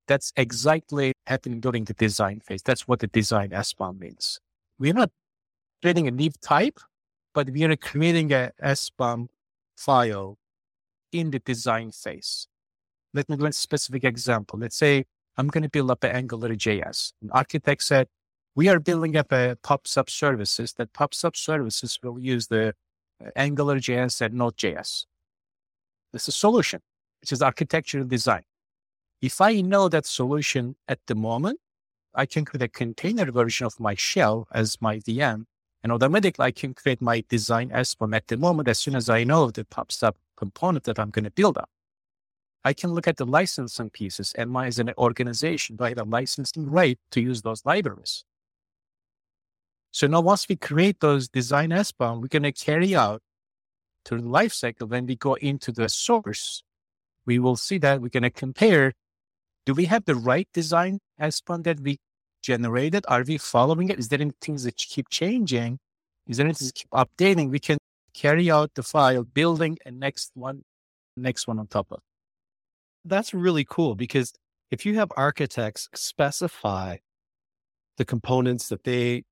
That's 0.07 0.33
exactly 0.35 1.13
happening 1.27 1.59
during 1.59 1.83
the 1.83 1.93
design 1.93 2.39
phase. 2.39 2.63
That's 2.63 2.87
what 2.87 2.99
the 2.99 3.07
design 3.07 3.49
SBOM 3.49 3.99
means. 3.99 4.39
We're 4.79 4.93
not 4.93 5.11
creating 5.81 6.07
a 6.07 6.11
new 6.11 6.31
type, 6.41 6.79
but 7.33 7.51
we 7.51 7.63
are 7.63 7.75
creating 7.75 8.33
a 8.33 8.51
SBOM 8.63 9.27
file 9.77 10.37
in 11.11 11.29
the 11.29 11.39
design 11.39 11.91
phase. 11.91 12.47
Let 13.13 13.29
me 13.29 13.37
give 13.37 13.45
a 13.45 13.53
specific 13.53 14.03
example. 14.03 14.57
Let's 14.59 14.75
say 14.75 15.05
I'm 15.37 15.47
going 15.47 15.63
to 15.63 15.69
build 15.69 15.91
up 15.91 16.03
an 16.03 16.11
Angular 16.11 16.55
JS. 16.55 17.13
An 17.21 17.29
architect 17.31 17.83
said, 17.83 18.07
we 18.55 18.67
are 18.67 18.79
building 18.79 19.15
up 19.15 19.31
a 19.31 19.57
pub 19.61 19.87
sub 19.87 20.09
services 20.09 20.73
that 20.73 20.93
pub 20.93 21.13
sub 21.13 21.35
services 21.35 21.99
will 22.01 22.19
use 22.19 22.47
the 22.47 22.73
uh, 23.23 23.29
Angular 23.35 23.77
JS 23.77 24.21
and 24.21 24.33
Node.js. 24.33 25.05
This 26.15 26.29
is 26.29 26.29
a 26.29 26.31
solution, 26.37 26.79
which 27.19 27.33
is 27.33 27.41
architectural 27.41 28.05
design. 28.05 28.43
If 29.21 29.41
I 29.41 29.59
know 29.59 29.89
that 29.89 30.05
solution 30.05 30.77
at 30.87 30.99
the 31.07 31.13
moment, 31.13 31.59
I 32.13 32.25
can 32.25 32.45
create 32.45 32.61
a 32.61 32.69
container 32.69 33.29
version 33.29 33.67
of 33.67 33.77
my 33.81 33.95
shell 33.95 34.47
as 34.53 34.81
my 34.81 34.99
VM 34.99 35.43
and 35.83 35.91
automatically 35.91 36.45
I 36.45 36.51
can 36.51 36.73
create 36.73 37.01
my 37.01 37.21
design 37.27 37.69
SBOM 37.69 38.15
at 38.15 38.27
the 38.27 38.37
moment 38.37 38.69
as 38.69 38.79
soon 38.79 38.95
as 38.95 39.09
I 39.09 39.25
know 39.25 39.51
the 39.51 39.65
PubSub 39.65 40.13
component 40.37 40.85
that 40.85 40.99
I'm 40.99 41.09
going 41.09 41.25
to 41.25 41.31
build 41.31 41.57
up. 41.57 41.69
I 42.63 42.71
can 42.71 42.93
look 42.93 43.09
at 43.09 43.17
the 43.17 43.25
licensing 43.25 43.89
pieces 43.89 44.31
and 44.37 44.49
my 44.49 44.67
as 44.67 44.79
an 44.79 44.93
organization, 44.97 45.75
do 45.75 45.83
I 45.83 45.89
have 45.89 45.97
a 45.97 46.03
licensing 46.05 46.71
right 46.71 46.97
to 47.11 47.19
use 47.19 47.41
those 47.41 47.65
libraries? 47.65 48.23
So 49.91 50.07
now 50.07 50.21
once 50.21 50.47
we 50.47 50.55
create 50.55 51.01
those 51.01 51.27
design 51.27 51.71
SBOM, 51.71 52.21
we're 52.21 52.29
going 52.29 52.43
to 52.43 52.53
carry 52.53 52.95
out 52.95 53.21
through 54.05 54.21
the 54.21 54.29
life 54.29 54.53
cycle. 54.53 54.87
When 54.87 55.05
we 55.05 55.15
go 55.15 55.33
into 55.35 55.71
the 55.71 55.89
source, 55.89 56.63
we 57.25 57.39
will 57.39 57.55
see 57.55 57.77
that 57.79 58.01
we're 58.01 58.09
going 58.09 58.23
to 58.23 58.29
compare, 58.29 58.93
do 59.65 59.73
we 59.73 59.85
have 59.85 60.05
the 60.05 60.15
right 60.15 60.47
design 60.53 60.99
as 61.17 61.41
SBOM 61.41 61.63
that 61.63 61.79
we 61.79 61.97
generated? 62.43 63.03
Are 63.07 63.23
we 63.27 63.37
following 63.37 63.89
it? 63.89 63.99
Is 63.99 64.09
there 64.09 64.21
any 64.21 64.31
things 64.39 64.63
that 64.63 64.77
keep 64.77 65.09
changing? 65.09 65.79
Is 66.27 66.37
there 66.37 66.45
anything 66.45 66.67
mm. 66.67 66.73
that 66.73 66.75
keep 66.75 66.89
updating? 66.91 67.49
We 67.49 67.59
can 67.59 67.77
carry 68.13 68.49
out 68.49 68.71
the 68.75 68.83
file, 68.83 69.23
building 69.23 69.77
a 69.85 69.91
next 69.91 70.31
one, 70.35 70.63
next 71.17 71.47
one 71.47 71.59
on 71.59 71.67
top 71.67 71.91
of. 71.91 71.99
That's 73.03 73.33
really 73.33 73.65
cool 73.67 73.95
because 73.95 74.33
if 74.71 74.85
you 74.85 74.95
have 74.95 75.11
architects 75.15 75.89
specify 75.93 76.97
the 77.97 78.05
components 78.05 78.69
that 78.69 78.83
they 78.83 79.23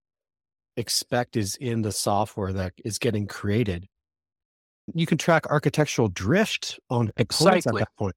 expect 0.77 1.35
is 1.35 1.55
in 1.55 1.81
the 1.81 1.91
software 1.91 2.53
that 2.53 2.73
is 2.83 2.97
getting 2.97 3.27
created, 3.27 3.87
you 4.93 5.05
can 5.05 5.17
track 5.17 5.45
architectural 5.49 6.09
drift 6.09 6.79
on 6.89 7.11
components 7.15 7.65
exactly. 7.65 7.81
at 7.81 7.87
that 7.87 7.97
point. 7.97 8.15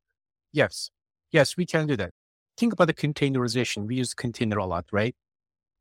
Yes. 0.53 0.91
Yes, 1.33 1.57
we 1.57 1.67
can 1.67 1.87
do 1.87 1.97
that. 1.97 2.11
Think 2.57 2.73
about 2.73 2.87
the 2.87 2.95
containerization. 2.95 3.87
We 3.87 3.97
use 3.97 4.15
container 4.15 4.59
a 4.59 4.67
lot, 4.67 4.87
right? 4.91 5.15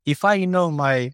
If 0.04 0.24
I 0.24 0.44
know 0.44 0.70
my 0.70 1.12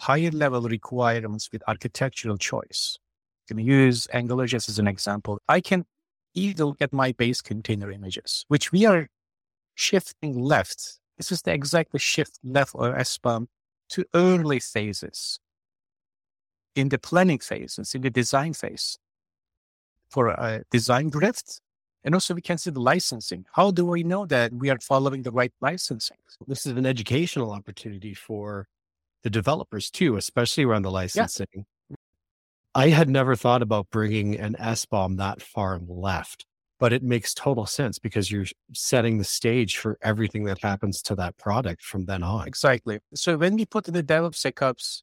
higher 0.00 0.30
level 0.30 0.62
requirements 0.62 1.50
with 1.52 1.62
architectural 1.68 2.38
choice, 2.38 2.98
can 3.46 3.58
use 3.58 4.06
AngularJS 4.08 4.68
as 4.68 4.78
an 4.78 4.88
example. 4.88 5.38
I 5.48 5.60
can 5.60 5.84
either 6.34 6.72
get 6.72 6.92
my 6.92 7.12
base 7.12 7.40
container 7.42 7.90
images, 7.90 8.44
which 8.48 8.72
we 8.72 8.86
are 8.86 9.08
shifting 9.74 10.38
left. 10.38 10.98
This 11.18 11.30
is 11.30 11.42
the 11.42 11.52
exact 11.52 11.98
shift 12.00 12.38
left 12.42 12.72
or 12.74 12.94
SBOM 12.94 13.46
to 13.90 14.04
early 14.14 14.58
phases 14.58 15.38
in 16.74 16.88
the 16.88 16.98
planning 16.98 17.38
phase, 17.38 17.76
phases, 17.76 17.94
in 17.94 18.00
the 18.00 18.10
design 18.10 18.52
phase 18.52 18.98
for 20.14 20.28
a 20.28 20.62
design 20.70 21.10
drift. 21.10 21.60
And 22.04 22.14
also 22.14 22.34
we 22.34 22.42
can 22.42 22.58
see 22.58 22.70
the 22.70 22.80
licensing. 22.80 23.46
How 23.52 23.70
do 23.70 23.84
we 23.84 24.04
know 24.04 24.26
that 24.26 24.52
we 24.52 24.70
are 24.70 24.78
following 24.78 25.22
the 25.22 25.32
right 25.32 25.52
licensing? 25.60 26.18
This 26.46 26.66
is 26.66 26.76
an 26.76 26.86
educational 26.86 27.50
opportunity 27.50 28.14
for 28.14 28.68
the 29.24 29.30
developers 29.30 29.90
too, 29.90 30.16
especially 30.16 30.64
around 30.64 30.82
the 30.82 30.90
licensing. 30.90 31.46
Yeah. 31.54 31.96
I 32.74 32.88
had 32.90 33.08
never 33.08 33.34
thought 33.34 33.62
about 33.62 33.90
bringing 33.90 34.38
an 34.38 34.54
SBOM 34.60 35.16
that 35.16 35.40
far 35.42 35.80
left, 35.88 36.44
but 36.78 36.92
it 36.92 37.02
makes 37.02 37.32
total 37.32 37.66
sense 37.66 37.98
because 37.98 38.30
you're 38.30 38.46
setting 38.72 39.18
the 39.18 39.24
stage 39.24 39.78
for 39.78 39.96
everything 40.02 40.44
that 40.44 40.58
happens 40.62 41.00
to 41.02 41.14
that 41.16 41.36
product 41.38 41.82
from 41.82 42.04
then 42.04 42.22
on. 42.22 42.46
Exactly. 42.46 43.00
So 43.14 43.36
when 43.36 43.56
we 43.56 43.64
put 43.64 43.88
in 43.88 43.94
the 43.94 44.02
DevSecOps 44.02 45.02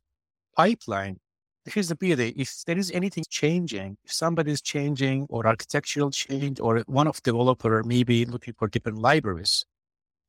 pipeline, 0.56 1.20
here's 1.66 1.90
the 1.90 1.96
beauty. 1.96 2.34
If 2.38 2.64
there 2.66 2.78
is 2.78 2.92
anything 2.92 3.24
changing, 3.30 3.98
if 4.04 4.12
somebody 4.12 4.52
is 4.52 4.62
changing 4.62 5.28
or 5.30 5.46
architectural 5.46 6.12
change 6.12 6.60
or 6.60 6.80
one 6.88 7.08
of 7.08 7.22
developer 7.24 7.84
maybe 7.84 8.26
looking 8.26 8.54
for 8.58 8.68
different 8.68 8.98
libraries, 8.98 9.66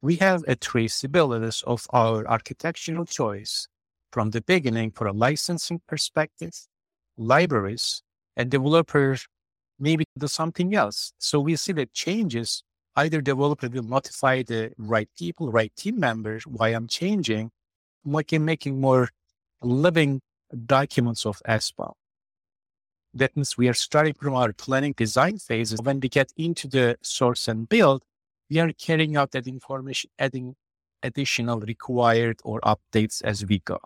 we 0.02 0.16
have 0.16 0.42
a 0.48 0.56
traceability 0.56 1.62
of 1.64 1.86
our 1.90 2.26
architectural 2.26 3.04
choice 3.04 3.68
from 4.12 4.30
the 4.30 4.42
beginning 4.42 4.90
for 4.90 5.06
a 5.06 5.12
licensing 5.12 5.80
perspective 5.86 6.52
libraries 7.16 8.02
and 8.36 8.50
developers 8.50 9.26
maybe 9.78 10.04
do 10.18 10.26
something 10.26 10.74
else. 10.74 11.12
So 11.18 11.40
we 11.40 11.56
see 11.56 11.72
that 11.72 11.92
changes, 11.92 12.62
either 12.96 13.20
developer 13.20 13.68
will 13.68 13.82
notify 13.82 14.42
the 14.42 14.72
right 14.76 15.08
people, 15.18 15.50
right 15.50 15.74
team 15.76 15.98
members 15.98 16.46
why 16.46 16.68
I'm 16.70 16.88
changing, 16.88 17.50
like 18.04 18.32
making 18.32 18.80
more 18.80 19.08
living 19.62 20.20
documents 20.66 21.26
of 21.26 21.42
SBOM. 21.46 21.92
That 23.14 23.36
means 23.36 23.58
we 23.58 23.68
are 23.68 23.74
starting 23.74 24.14
from 24.14 24.34
our 24.34 24.52
planning 24.52 24.94
design 24.96 25.38
phases. 25.38 25.80
When 25.82 26.00
we 26.00 26.08
get 26.08 26.32
into 26.36 26.66
the 26.68 26.96
source 27.02 27.48
and 27.48 27.68
build, 27.68 28.04
we 28.48 28.58
are 28.58 28.72
carrying 28.72 29.16
out 29.16 29.32
that 29.32 29.46
information, 29.46 30.10
adding 30.18 30.56
additional 31.02 31.60
required 31.60 32.40
or 32.44 32.60
updates 32.60 33.22
as 33.22 33.44
we 33.44 33.58
go 33.60 33.78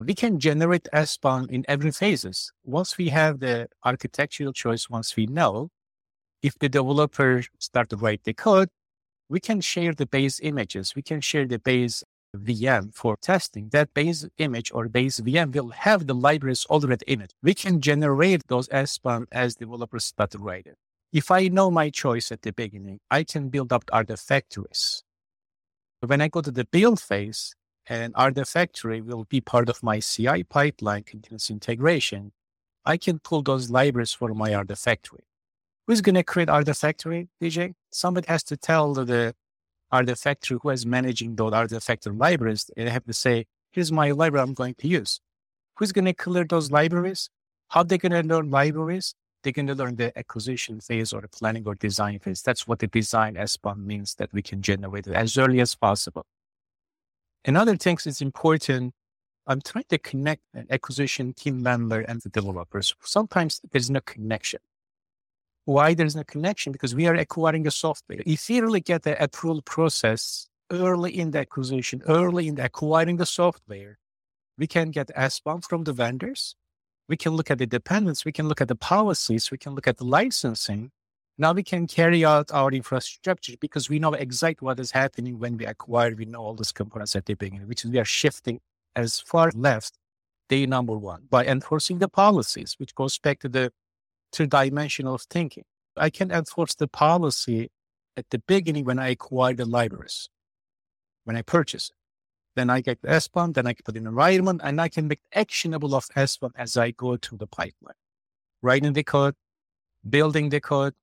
we 0.00 0.14
can 0.14 0.38
generate 0.38 0.88
SBOM 0.92 1.50
in 1.50 1.64
every 1.68 1.90
phases. 1.90 2.52
Once 2.64 2.98
we 2.98 3.08
have 3.10 3.40
the 3.40 3.68
architectural 3.84 4.52
choice, 4.52 4.90
once 4.90 5.16
we 5.16 5.26
know, 5.26 5.70
if 6.42 6.58
the 6.58 6.68
developer 6.68 7.42
start 7.58 7.88
to 7.90 7.96
write 7.96 8.24
the 8.24 8.34
code, 8.34 8.68
we 9.28 9.40
can 9.40 9.60
share 9.60 9.94
the 9.94 10.06
base 10.06 10.40
images. 10.40 10.94
We 10.94 11.02
can 11.02 11.20
share 11.20 11.46
the 11.46 11.58
base 11.58 12.04
VM 12.38 12.94
for 12.94 13.16
testing. 13.16 13.68
That 13.70 13.94
base 13.94 14.26
image 14.38 14.70
or 14.72 14.88
base 14.88 15.20
VM 15.20 15.54
will 15.54 15.70
have 15.70 16.06
the 16.06 16.14
libraries 16.14 16.66
already 16.66 17.04
in 17.06 17.20
it. 17.20 17.34
We 17.42 17.54
can 17.54 17.80
generate 17.80 18.46
those 18.48 18.68
as 18.68 18.98
developers 19.56 20.12
to 20.18 20.38
write 20.38 20.66
it. 20.66 20.76
If 21.12 21.30
I 21.30 21.48
know 21.48 21.70
my 21.70 21.90
choice 21.90 22.32
at 22.32 22.42
the 22.42 22.52
beginning, 22.52 23.00
I 23.10 23.24
can 23.24 23.48
build 23.48 23.72
up 23.72 23.84
artifactories. 23.86 25.02
When 26.00 26.20
I 26.20 26.28
go 26.28 26.40
to 26.40 26.50
the 26.50 26.64
build 26.64 27.00
phase, 27.00 27.54
and 27.86 28.14
Artifactory 28.14 29.04
will 29.04 29.24
be 29.24 29.40
part 29.40 29.68
of 29.68 29.82
my 29.82 30.00
CI 30.00 30.42
pipeline 30.44 31.02
continuous 31.02 31.50
integration. 31.50 32.32
I 32.84 32.96
can 32.96 33.18
pull 33.18 33.42
those 33.42 33.70
libraries 33.70 34.12
for 34.12 34.32
my 34.34 34.50
Artifactory. 34.50 35.24
Who's 35.86 36.00
going 36.00 36.14
to 36.14 36.22
create 36.22 36.48
Artifactory, 36.48 37.28
DJ? 37.42 37.74
Somebody 37.90 38.26
has 38.28 38.42
to 38.44 38.56
tell 38.56 38.94
the 38.94 39.34
Artifactory 39.94 40.58
who 40.60 40.70
is 40.70 40.84
managing 40.84 41.36
those 41.36 41.52
Artifactory 41.52 42.18
libraries. 42.18 42.70
They 42.76 42.90
have 42.90 43.04
to 43.04 43.12
say, 43.12 43.46
here's 43.70 43.92
my 43.92 44.10
library 44.10 44.42
I'm 44.42 44.54
going 44.54 44.74
to 44.82 44.88
use. 44.88 45.20
Who's 45.76 45.92
going 45.92 46.06
to 46.06 46.12
clear 46.12 46.44
those 46.44 46.70
libraries? 46.70 47.30
How 47.68 47.82
they 47.82 47.98
going 47.98 48.12
to 48.12 48.22
learn 48.22 48.50
libraries? 48.50 49.14
They're 49.42 49.52
going 49.52 49.66
to 49.66 49.74
learn 49.74 49.96
the 49.96 50.16
acquisition 50.18 50.80
phase 50.80 51.12
or 51.12 51.20
the 51.20 51.28
planning 51.28 51.64
or 51.66 51.74
design 51.74 52.18
phase. 52.18 52.42
That's 52.42 52.66
what 52.66 52.78
the 52.78 52.86
design 52.86 53.34
SBOM 53.34 53.84
means 53.84 54.14
that 54.16 54.32
we 54.32 54.42
can 54.42 54.62
generate 54.62 55.06
it 55.06 55.14
as 55.14 55.36
early 55.36 55.60
as 55.60 55.74
possible. 55.74 56.24
Another 57.44 57.76
thing 57.76 57.98
is 58.06 58.20
important. 58.20 58.94
I'm 59.46 59.60
trying 59.60 59.84
to 59.90 59.98
connect 59.98 60.42
an 60.54 60.66
acquisition 60.70 61.34
team 61.34 61.62
member 61.62 62.00
and 62.00 62.22
the 62.22 62.30
developers. 62.30 62.94
Sometimes 63.02 63.60
there's 63.70 63.90
no 63.90 64.00
connection. 64.00 64.60
Why 65.66 65.94
there's 65.94 66.14
no 66.14 66.24
connection? 66.24 66.72
Because 66.72 66.94
we 66.94 67.06
are 67.06 67.14
acquiring 67.14 67.66
a 67.66 67.70
software. 67.70 68.20
If 68.26 68.50
you 68.50 68.62
really 68.62 68.80
get 68.80 69.02
the 69.02 69.22
approval 69.22 69.62
process 69.62 70.48
early 70.70 71.18
in 71.18 71.30
the 71.30 71.40
acquisition, 71.40 72.02
early 72.06 72.48
in 72.48 72.56
the 72.56 72.64
acquiring 72.66 73.16
the 73.16 73.26
software, 73.26 73.98
we 74.58 74.66
can 74.66 74.90
get 74.90 75.08
SBOM 75.16 75.64
from 75.64 75.84
the 75.84 75.92
vendors. 75.92 76.54
We 77.08 77.16
can 77.16 77.32
look 77.32 77.50
at 77.50 77.58
the 77.58 77.66
dependence. 77.66 78.24
We 78.24 78.32
can 78.32 78.48
look 78.48 78.60
at 78.60 78.68
the 78.68 78.76
policies. 78.76 79.50
We 79.50 79.58
can 79.58 79.74
look 79.74 79.88
at 79.88 79.96
the 79.96 80.04
licensing. 80.04 80.90
Now 81.36 81.52
we 81.52 81.62
can 81.62 81.86
carry 81.86 82.24
out 82.24 82.52
our 82.52 82.70
infrastructure 82.70 83.54
because 83.60 83.88
we 83.88 83.98
know 83.98 84.12
exactly 84.12 84.64
what 84.66 84.78
is 84.78 84.92
happening 84.92 85.38
when 85.38 85.56
we 85.56 85.66
acquire. 85.66 86.14
We 86.14 86.26
know 86.26 86.40
all 86.40 86.54
these 86.54 86.72
components 86.72 87.16
at 87.16 87.26
the 87.26 87.34
beginning, 87.34 87.66
which 87.66 87.84
is 87.84 87.90
we 87.90 87.98
are 87.98 88.04
shifting 88.04 88.60
as 88.94 89.18
far 89.18 89.50
left 89.54 89.98
day 90.48 90.66
number 90.66 90.96
one 90.96 91.22
by 91.30 91.44
enforcing 91.46 91.98
the 91.98 92.08
policies, 92.08 92.76
which 92.78 92.94
goes 92.94 93.18
back 93.18 93.40
to 93.40 93.48
the 93.48 93.72
two 94.34 94.46
dimensional 94.46 95.18
thinking. 95.18 95.64
I 95.96 96.10
can 96.10 96.30
enforce 96.30 96.74
the 96.74 96.88
policy 96.88 97.70
at 98.16 98.26
the 98.30 98.40
beginning 98.40 98.84
when 98.84 98.98
I 98.98 99.08
acquire 99.10 99.54
the 99.54 99.64
libraries, 99.64 100.28
when 101.24 101.36
I 101.36 101.42
purchase 101.42 101.90
it. 101.90 101.96
Then 102.56 102.70
I 102.70 102.80
get 102.80 103.00
the 103.02 103.08
SBOM, 103.08 103.54
then 103.54 103.66
I 103.66 103.72
can 103.72 103.82
put 103.84 103.96
in 103.96 104.06
environment, 104.06 104.60
and 104.62 104.80
I 104.80 104.88
can 104.88 105.08
make 105.08 105.20
actionable 105.32 105.94
of 105.94 106.06
SBOM 106.16 106.50
as 106.56 106.76
I 106.76 106.90
go 106.90 107.16
through 107.16 107.38
the 107.38 107.46
pipeline. 107.46 107.94
Writing 108.62 108.92
the 108.92 109.02
code, 109.02 109.34
building 110.08 110.50
the 110.50 110.60
code, 110.60 110.94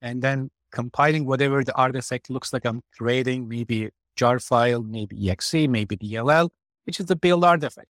and 0.00 0.22
then 0.22 0.50
compiling 0.72 1.24
whatever 1.26 1.62
the 1.62 1.74
artifact 1.74 2.30
looks 2.30 2.52
like 2.52 2.64
I'm 2.64 2.82
creating, 2.96 3.48
maybe 3.48 3.90
jar 4.16 4.38
file, 4.38 4.82
maybe 4.82 5.30
exe, 5.30 5.54
maybe 5.54 5.96
DLL, 5.96 6.50
which 6.84 6.98
is 6.98 7.06
the 7.06 7.16
build 7.16 7.44
artifact. 7.44 7.88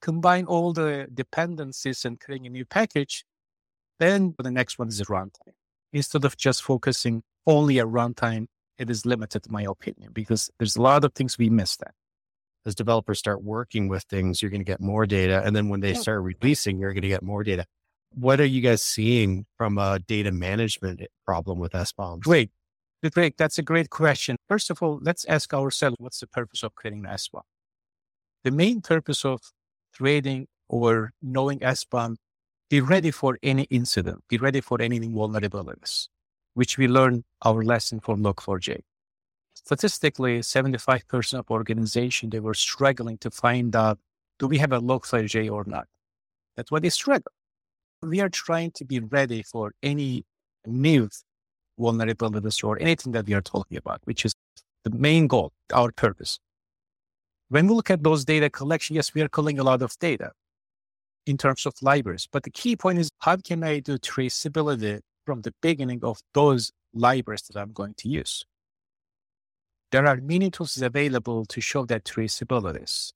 Combine 0.00 0.46
all 0.46 0.72
the 0.72 1.08
dependencies 1.12 2.04
and 2.04 2.18
creating 2.18 2.46
a 2.46 2.50
new 2.50 2.64
package. 2.64 3.24
Then 3.98 4.34
the 4.38 4.50
next 4.50 4.78
one 4.78 4.88
is 4.88 5.00
runtime. 5.02 5.54
Instead 5.92 6.24
of 6.24 6.36
just 6.36 6.62
focusing 6.62 7.22
only 7.46 7.80
at 7.80 7.86
runtime, 7.86 8.46
it 8.78 8.90
is 8.90 9.04
limited, 9.04 9.46
in 9.46 9.52
my 9.52 9.62
opinion, 9.62 10.12
because 10.12 10.50
there's 10.58 10.76
a 10.76 10.82
lot 10.82 11.04
of 11.04 11.12
things 11.14 11.36
we 11.36 11.50
miss 11.50 11.76
that. 11.76 11.94
As 12.66 12.74
developers 12.74 13.18
start 13.18 13.42
working 13.42 13.88
with 13.88 14.04
things, 14.04 14.42
you're 14.42 14.50
going 14.50 14.60
to 14.60 14.64
get 14.64 14.80
more 14.80 15.06
data. 15.06 15.42
And 15.44 15.56
then 15.56 15.68
when 15.68 15.80
they 15.80 15.94
start 15.94 16.22
releasing, 16.22 16.78
you're 16.78 16.92
going 16.92 17.02
to 17.02 17.08
get 17.08 17.22
more 17.22 17.42
data. 17.42 17.64
What 18.14 18.40
are 18.40 18.44
you 18.44 18.60
guys 18.60 18.82
seeing 18.82 19.46
from 19.56 19.78
a 19.78 19.98
data 19.98 20.32
management 20.32 21.02
problem 21.24 21.58
with 21.58 21.72
SBOMs? 21.72 22.20
Great. 22.20 22.50
Great. 23.12 23.36
That's 23.38 23.58
a 23.58 23.62
great 23.62 23.90
question. 23.90 24.36
First 24.48 24.70
of 24.70 24.82
all, 24.82 24.98
let's 25.02 25.24
ask 25.26 25.54
ourselves 25.54 25.96
what's 25.98 26.20
the 26.20 26.26
purpose 26.26 26.62
of 26.62 26.74
creating 26.74 27.06
an 27.06 27.12
SBOM? 27.12 27.42
The 28.44 28.50
main 28.50 28.80
purpose 28.80 29.24
of 29.24 29.40
creating 29.94 30.48
or 30.68 31.12
knowing 31.22 31.60
SBOM, 31.60 32.16
be 32.70 32.80
ready 32.80 33.10
for 33.10 33.38
any 33.42 33.62
incident, 33.64 34.22
be 34.28 34.36
ready 34.36 34.60
for 34.60 34.80
any 34.80 35.00
vulnerabilities, 35.00 36.08
which 36.54 36.76
we 36.76 36.86
learn 36.86 37.24
our 37.44 37.62
lesson 37.62 38.00
from 38.00 38.22
Log4j. 38.22 38.80
Statistically, 39.54 40.40
75% 40.40 41.38
of 41.38 41.50
organizations, 41.50 42.30
they 42.30 42.40
were 42.40 42.54
struggling 42.54 43.18
to 43.18 43.30
find 43.30 43.74
out, 43.74 43.98
do 44.38 44.46
we 44.46 44.58
have 44.58 44.72
a 44.72 44.80
Log4j 44.80 45.50
or 45.50 45.64
not? 45.66 45.86
That's 46.56 46.70
why 46.70 46.80
they 46.80 46.90
struggle. 46.90 47.32
We 48.02 48.20
are 48.20 48.28
trying 48.28 48.72
to 48.72 48.84
be 48.84 49.00
ready 49.00 49.42
for 49.42 49.72
any 49.82 50.24
new 50.66 51.08
vulnerabilities 51.78 52.62
or 52.62 52.78
anything 52.80 53.12
that 53.12 53.26
we 53.26 53.34
are 53.34 53.40
talking 53.40 53.76
about, 53.76 54.00
which 54.04 54.24
is 54.24 54.34
the 54.84 54.90
main 54.90 55.26
goal, 55.26 55.52
our 55.72 55.90
purpose. 55.90 56.38
When 57.48 57.66
we 57.66 57.74
look 57.74 57.90
at 57.90 58.02
those 58.02 58.24
data 58.24 58.50
collection, 58.50 58.96
yes, 58.96 59.14
we 59.14 59.22
are 59.22 59.28
collecting 59.28 59.58
a 59.58 59.64
lot 59.64 59.82
of 59.82 59.98
data 59.98 60.32
in 61.28 61.36
terms 61.36 61.66
of 61.66 61.74
libraries. 61.82 62.26
But 62.32 62.42
the 62.42 62.50
key 62.50 62.74
point 62.74 62.98
is 62.98 63.10
how 63.18 63.36
can 63.36 63.62
I 63.62 63.80
do 63.80 63.98
traceability 63.98 65.00
from 65.26 65.42
the 65.42 65.52
beginning 65.60 66.00
of 66.02 66.20
those 66.32 66.72
libraries 66.94 67.42
that 67.42 67.60
I'm 67.60 67.72
going 67.72 67.94
to 67.98 68.08
use? 68.08 68.46
There 69.92 70.06
are 70.06 70.16
many 70.16 70.50
tools 70.50 70.80
available 70.80 71.44
to 71.44 71.60
show 71.60 71.84
that 71.86 72.04
traceabilities. 72.04 73.12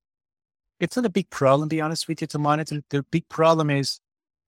It's 0.79 0.97
not 0.97 1.07
a 1.07 1.11
big 1.11 1.31
problem, 1.31 1.71
to 1.71 1.77
be 1.77 1.81
honest 1.81 2.07
with 2.07 2.21
you, 2.21 2.27
to 2.29 2.39
monitor. 2.39 2.83
The 2.91 3.03
big 3.11 3.29
problem 3.31 3.71
is 3.71 3.99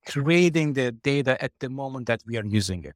creating 0.07 0.75
the 0.75 0.93
data 0.93 1.43
at 1.43 1.53
the 1.61 1.71
moment 1.71 2.07
that 2.09 2.21
we 2.27 2.37
are 2.37 2.45
using 2.45 2.85
it. 2.85 2.95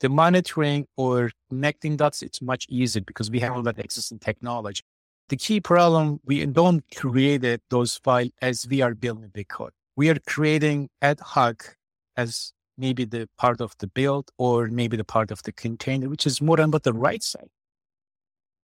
The 0.00 0.08
monitoring 0.08 0.86
or 0.96 1.30
connecting 1.48 1.96
dots, 1.96 2.22
it's 2.22 2.42
much 2.42 2.66
easier 2.68 3.02
because 3.02 3.30
we 3.30 3.40
have 3.40 3.52
all 3.52 3.62
that 3.62 3.78
existing 3.78 4.18
technology. 4.18 4.82
The 5.28 5.36
key 5.36 5.60
problem, 5.60 6.20
we 6.24 6.44
don't 6.46 6.82
create 6.96 7.60
those 7.70 7.96
files 7.98 8.30
as 8.42 8.66
we 8.68 8.80
are 8.80 8.94
building 8.94 9.30
the 9.32 9.44
code. 9.44 9.72
We 9.98 10.10
are 10.10 10.18
creating 10.28 10.90
ad 11.02 11.18
hoc 11.18 11.74
as 12.16 12.52
maybe 12.76 13.04
the 13.04 13.28
part 13.36 13.60
of 13.60 13.74
the 13.80 13.88
build 13.88 14.30
or 14.38 14.68
maybe 14.68 14.96
the 14.96 15.02
part 15.02 15.32
of 15.32 15.42
the 15.42 15.50
container, 15.50 16.08
which 16.08 16.24
is 16.24 16.40
more 16.40 16.60
on 16.60 16.70
the 16.70 16.92
right 16.92 17.20
side. 17.20 17.50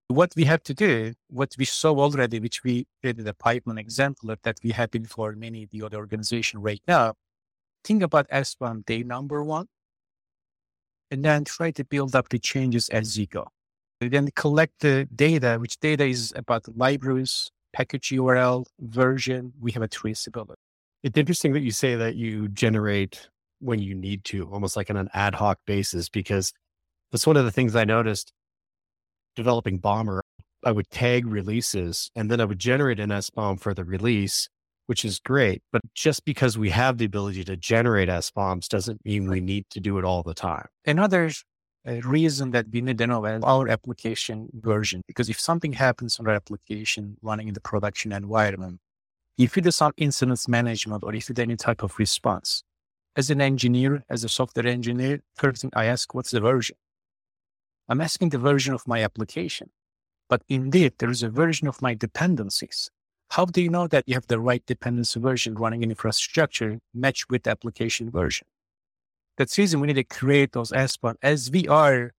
What 0.06 0.32
we 0.36 0.44
have 0.44 0.62
to 0.62 0.74
do, 0.74 1.14
what 1.30 1.56
we 1.58 1.64
saw 1.64 1.98
already, 1.98 2.38
which 2.38 2.62
we 2.62 2.86
created 3.00 3.26
a 3.26 3.34
pipeline 3.34 3.78
example 3.78 4.32
that 4.44 4.58
we 4.62 4.70
have 4.70 4.92
been 4.92 5.06
for 5.06 5.32
many 5.32 5.66
the 5.66 5.82
other 5.82 5.96
organization 5.96 6.60
right 6.60 6.82
now, 6.86 7.14
think 7.82 8.04
about 8.04 8.28
S1 8.28 8.86
day 8.86 9.02
number 9.02 9.42
one, 9.42 9.66
and 11.10 11.24
then 11.24 11.42
try 11.42 11.72
to 11.72 11.84
build 11.84 12.14
up 12.14 12.28
the 12.28 12.38
changes 12.38 12.88
as 12.90 13.18
you 13.18 13.26
go. 13.26 13.48
And 14.00 14.12
then 14.12 14.28
collect 14.36 14.74
the 14.82 15.08
data, 15.12 15.56
which 15.60 15.80
data 15.80 16.04
is 16.04 16.32
about 16.36 16.62
libraries, 16.76 17.50
package 17.72 18.10
URL, 18.10 18.66
version. 18.78 19.52
We 19.60 19.72
have 19.72 19.82
a 19.82 19.88
traceability. 19.88 20.63
It's 21.04 21.18
interesting 21.18 21.52
that 21.52 21.60
you 21.60 21.70
say 21.70 21.96
that 21.96 22.14
you 22.16 22.48
generate 22.48 23.28
when 23.60 23.78
you 23.78 23.94
need 23.94 24.24
to, 24.24 24.48
almost 24.50 24.74
like 24.74 24.88
on 24.88 24.96
an 24.96 25.10
ad 25.12 25.34
hoc 25.34 25.58
basis, 25.66 26.08
because 26.08 26.54
that's 27.12 27.26
one 27.26 27.36
of 27.36 27.44
the 27.44 27.50
things 27.50 27.76
I 27.76 27.84
noticed 27.84 28.32
developing 29.36 29.76
Bomber. 29.76 30.22
I 30.64 30.72
would 30.72 30.88
tag 30.88 31.26
releases 31.26 32.10
and 32.16 32.30
then 32.30 32.40
I 32.40 32.46
would 32.46 32.58
generate 32.58 33.00
an 33.00 33.10
SBOM 33.10 33.60
for 33.60 33.74
the 33.74 33.84
release, 33.84 34.48
which 34.86 35.04
is 35.04 35.20
great. 35.20 35.62
But 35.70 35.82
just 35.94 36.24
because 36.24 36.56
we 36.56 36.70
have 36.70 36.96
the 36.96 37.04
ability 37.04 37.44
to 37.44 37.56
generate 37.58 38.08
SBOMs 38.08 38.66
doesn't 38.68 39.04
mean 39.04 39.28
we 39.28 39.42
need 39.42 39.66
to 39.70 39.80
do 39.80 39.98
it 39.98 40.06
all 40.06 40.22
the 40.22 40.32
time. 40.32 40.68
Another 40.86 41.30
reason 41.84 42.52
that 42.52 42.68
we 42.72 42.80
need 42.80 42.96
to 42.96 43.06
know 43.06 43.26
is 43.26 43.42
our 43.44 43.68
application 43.68 44.48
version, 44.54 45.02
because 45.06 45.28
if 45.28 45.38
something 45.38 45.74
happens 45.74 46.18
on 46.18 46.26
our 46.26 46.34
application 46.34 47.18
running 47.20 47.48
in 47.48 47.52
the 47.52 47.60
production 47.60 48.10
environment, 48.10 48.80
if 49.36 49.56
you 49.56 49.62
do 49.62 49.70
some 49.70 49.92
incident 49.96 50.46
management 50.48 51.02
or 51.02 51.14
if 51.14 51.26
do 51.26 51.42
any 51.42 51.56
type 51.56 51.82
of 51.82 51.98
response, 51.98 52.62
as 53.16 53.30
an 53.30 53.40
engineer, 53.40 54.04
as 54.08 54.24
a 54.24 54.28
software 54.28 54.66
engineer, 54.66 55.20
first 55.36 55.62
thing 55.62 55.70
I 55.74 55.86
ask, 55.86 56.14
what's 56.14 56.30
the 56.30 56.40
version? 56.40 56.76
I'm 57.88 58.00
asking 58.00 58.30
the 58.30 58.38
version 58.38 58.74
of 58.74 58.86
my 58.88 59.02
application. 59.02 59.70
But 60.28 60.42
indeed, 60.48 60.94
there 60.98 61.10
is 61.10 61.22
a 61.22 61.28
version 61.28 61.68
of 61.68 61.82
my 61.82 61.94
dependencies. 61.94 62.90
How 63.30 63.44
do 63.44 63.60
you 63.60 63.68
know 63.68 63.86
that 63.88 64.04
you 64.06 64.14
have 64.14 64.26
the 64.26 64.40
right 64.40 64.64
dependency 64.66 65.20
version 65.20 65.54
running 65.54 65.82
in 65.82 65.90
infrastructure 65.90 66.80
matched 66.94 67.28
with 67.30 67.42
the 67.42 67.50
application 67.50 68.10
version? 68.10 68.46
That's 69.36 69.56
the 69.56 69.62
reason 69.62 69.80
we 69.80 69.88
need 69.88 69.94
to 69.94 70.04
create 70.04 70.52
those 70.52 70.70
SBOM 70.70 71.16
as 71.22 71.50
we 71.50 71.68
are 71.68 72.12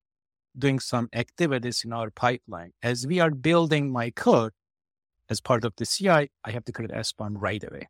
doing 0.57 0.79
some 0.79 1.09
activities 1.13 1.83
in 1.83 1.93
our 1.93 2.09
pipeline. 2.09 2.73
As 2.83 3.07
we 3.07 3.19
are 3.19 3.31
building 3.31 3.91
my 3.91 4.11
code 4.11 4.51
as 5.29 5.41
part 5.41 5.65
of 5.65 5.73
the 5.77 5.85
CI, 5.85 6.29
I 6.43 6.51
have 6.51 6.65
to 6.65 6.71
create 6.71 6.91
SBOM 6.91 7.35
right 7.37 7.63
away. 7.63 7.87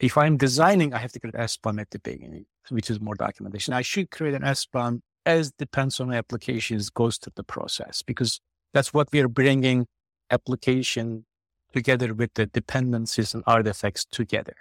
If 0.00 0.16
I'm 0.16 0.36
designing, 0.36 0.94
I 0.94 0.98
have 0.98 1.12
to 1.12 1.20
create 1.20 1.34
SBOM 1.34 1.80
at 1.80 1.90
the 1.90 1.98
beginning, 1.98 2.46
which 2.68 2.90
is 2.90 3.00
more 3.00 3.14
documentation. 3.14 3.74
I 3.74 3.82
should 3.82 4.10
create 4.10 4.34
an 4.34 4.42
SBOM 4.42 5.00
as 5.26 5.52
depends 5.52 6.00
on 6.00 6.12
applications 6.12 6.88
goes 6.90 7.18
through 7.18 7.32
the 7.36 7.44
process 7.44 8.02
because 8.02 8.40
that's 8.72 8.94
what 8.94 9.08
we 9.12 9.20
are 9.20 9.28
bringing 9.28 9.86
application 10.30 11.24
together 11.72 12.14
with 12.14 12.32
the 12.34 12.46
dependencies 12.46 13.34
and 13.34 13.42
artifacts 13.46 14.04
together. 14.04 14.54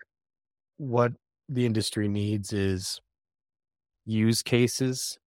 What 0.78 1.13
the 1.48 1.65
industry 1.65 2.08
needs 2.08 2.52
is 2.52 3.00
use 4.06 4.41
cases 4.41 5.17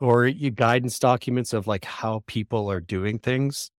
or 0.00 0.30
guidance 0.30 0.98
documents 0.98 1.52
of 1.52 1.66
like 1.66 1.84
how 1.84 2.22
people 2.26 2.70
are 2.70 2.80
doing 2.80 3.18
things. 3.18 3.70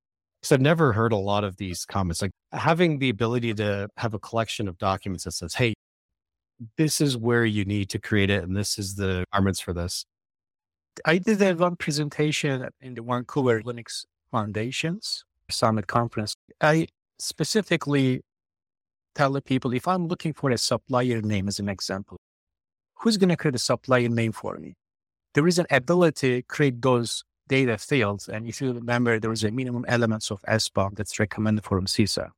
Because 0.41 0.53
I've 0.53 0.61
never 0.61 0.93
heard 0.93 1.11
a 1.11 1.17
lot 1.17 1.43
of 1.43 1.57
these 1.57 1.85
comments. 1.85 2.21
Like 2.21 2.31
having 2.53 2.99
the 2.99 3.09
ability 3.09 3.53
to 3.55 3.89
have 3.97 4.13
a 4.13 4.19
collection 4.19 4.67
of 4.67 4.77
documents 4.77 5.25
that 5.25 5.31
says, 5.31 5.53
hey, 5.53 5.73
this 6.77 7.01
is 7.01 7.17
where 7.17 7.45
you 7.45 7.65
need 7.65 7.89
to 7.89 7.99
create 7.99 8.29
it, 8.29 8.43
and 8.43 8.55
this 8.55 8.77
is 8.77 8.95
the 8.95 9.19
requirements 9.19 9.59
for 9.59 9.73
this? 9.73 10.05
I 11.05 11.17
did 11.17 11.39
that 11.39 11.57
one 11.57 11.75
presentation 11.75 12.67
in 12.81 12.95
the 12.95 13.01
Vancouver 13.01 13.61
Linux 13.61 14.05
Foundations 14.31 15.23
Summit 15.49 15.87
Conference. 15.87 16.35
I 16.61 16.87
specifically 17.17 18.21
tell 19.15 19.31
the 19.31 19.41
people 19.41 19.73
if 19.73 19.87
I'm 19.87 20.07
looking 20.07 20.33
for 20.33 20.51
a 20.51 20.57
supplier 20.57 21.21
name 21.21 21.47
as 21.47 21.59
an 21.59 21.69
example, 21.69 22.17
who's 22.95 23.17
going 23.17 23.29
to 23.29 23.37
create 23.37 23.55
a 23.55 23.59
supplier 23.59 24.09
name 24.09 24.31
for 24.31 24.57
me? 24.57 24.73
There 25.33 25.47
is 25.47 25.59
an 25.59 25.67
ability 25.69 26.41
to 26.41 26.43
create 26.43 26.81
those 26.81 27.23
data 27.49 27.77
fields. 27.77 28.29
And 28.29 28.47
if 28.47 28.61
you 28.61 28.71
remember, 28.71 29.19
there 29.19 29.33
is 29.33 29.43
a 29.43 29.51
minimum 29.51 29.83
elements 29.89 30.31
of 30.31 30.41
SBOM 30.43 30.95
that's 30.95 31.19
recommended 31.19 31.65
from 31.65 31.85
CISA. 31.85 32.29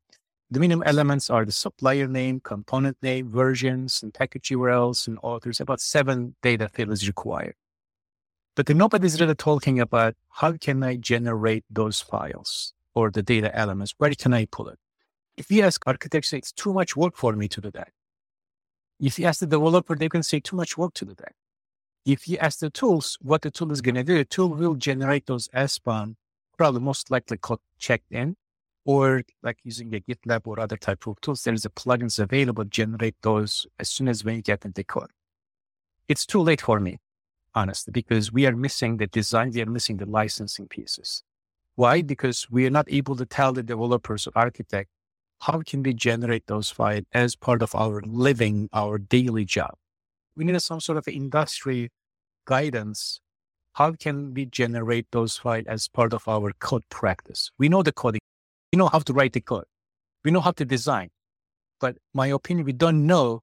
The 0.50 0.60
minimum 0.60 0.84
elements 0.88 1.30
are 1.30 1.46
the 1.46 1.52
supplier 1.52 2.08
name, 2.08 2.40
component 2.40 2.98
name, 3.04 3.30
versions, 3.30 4.02
and 4.02 4.14
package 4.14 4.50
URLs, 4.50 5.08
and 5.08 5.20
authors. 5.22 5.62
About 5.62 5.80
seven 5.80 6.36
data 6.42 6.68
fields 6.68 7.08
required. 7.08 7.56
But 8.56 8.68
nobody's 8.70 9.22
really 9.22 9.36
talking 9.36 9.80
about 9.80 10.16
how 10.30 10.54
can 10.54 10.84
I 10.84 10.98
generate 10.98 11.64
those 11.70 12.02
files 12.02 12.74
or 12.94 13.12
the 13.12 13.24
data 13.24 13.56
elements? 13.56 13.94
Where 13.98 14.12
can 14.14 14.34
I 14.34 14.46
pull 14.46 14.68
it? 14.68 14.80
If 15.38 15.50
you 15.50 15.62
ask 15.64 15.82
architects, 15.88 16.34
it's 16.34 16.52
too 16.52 16.74
much 16.74 16.98
work 16.98 17.16
for 17.16 17.34
me 17.34 17.48
to 17.48 17.62
do 17.62 17.72
that. 17.72 17.92
If 19.00 19.18
you 19.18 19.26
ask 19.26 19.40
the 19.40 19.48
developer, 19.48 19.96
they 19.96 20.10
can 20.10 20.22
say 20.22 20.42
too 20.42 20.58
much 20.58 20.78
work 20.78 20.94
to 20.96 21.06
do 21.06 21.16
that. 21.16 21.34
If 22.06 22.28
you 22.28 22.38
ask 22.38 22.60
the 22.60 22.70
tools 22.70 23.18
what 23.22 23.42
the 23.42 23.52
tool 23.52 23.72
is 23.72 23.82
going 23.82 23.96
to 23.96 24.04
do, 24.04 24.18
the 24.18 24.26
tool 24.26 24.50
will 24.50 24.76
generate 24.76 25.28
those 25.28 25.48
SBOM, 25.50 26.16
probably 26.58 26.82
most 26.82 27.12
likely 27.12 27.38
code 27.38 27.60
checked 27.78 28.12
in, 28.12 28.36
or 28.86 29.24
like 29.44 29.60
using 29.64 29.94
a 29.94 30.00
GitLab 30.00 30.42
or 30.46 30.60
other 30.60 30.78
type 30.78 31.06
of 31.06 31.22
tools. 31.22 31.44
There's 31.44 31.66
a 31.66 31.70
plugins 31.70 32.18
available 32.20 32.64
generate 32.64 33.16
those 33.22 33.68
as 33.80 33.90
soon 33.90 34.08
as 34.08 34.24
when 34.24 34.38
you 34.38 34.42
get 34.42 34.66
into 34.66 34.84
code. 34.84 35.12
It's 36.08 36.26
too 36.26 36.42
late 36.42 36.62
for 36.62 36.80
me 36.80 36.98
honestly, 37.54 37.92
because 37.92 38.32
we 38.32 38.46
are 38.46 38.56
missing 38.56 38.98
the 38.98 39.08
design, 39.08 39.52
we 39.54 39.62
are 39.62 39.66
missing 39.66 39.98
the 39.98 40.06
licensing 40.06 40.68
pieces. 40.68 41.24
Why? 41.76 42.02
Because 42.02 42.50
we 42.50 42.66
are 42.66 42.72
not 42.72 42.88
able 42.90 43.16
to 43.16 43.26
tell 43.26 43.54
the 43.54 43.64
developers 43.64 44.28
or 44.28 44.34
architect 44.36 44.90
how 45.42 45.62
can 45.66 45.82
we 45.84 45.94
generate 45.94 46.48
those 46.48 46.70
files 46.70 47.06
as 47.14 47.36
part 47.36 47.62
of 47.62 47.74
our 47.74 48.02
living, 48.06 48.70
our 48.74 48.98
daily 48.98 49.46
job. 49.46 49.76
We 50.36 50.46
need 50.46 50.62
some 50.62 50.80
sort 50.80 50.98
of 50.98 51.08
industry 51.08 51.90
guidance. 52.46 53.20
How 53.74 53.94
can 53.94 54.34
we 54.34 54.46
generate 54.46 55.08
those 55.12 55.38
files 55.38 55.66
as 55.68 55.88
part 55.88 56.14
of 56.14 56.28
our 56.28 56.52
code 56.60 56.84
practice? 56.90 57.52
We 57.58 57.70
know 57.70 57.84
the 57.84 57.92
coding. 57.92 58.22
We 58.72 58.78
know 58.78 58.88
how 58.88 59.00
to 59.00 59.14
write 59.14 59.34
the 59.34 59.42
code. 59.42 59.66
We 60.24 60.32
know 60.32 60.42
how 60.42 60.52
to 60.52 60.66
design. 60.66 61.10
But 61.80 61.98
my 62.14 62.28
opinion, 62.28 62.66
we 62.66 62.74
don't 62.74 63.06
know 63.06 63.42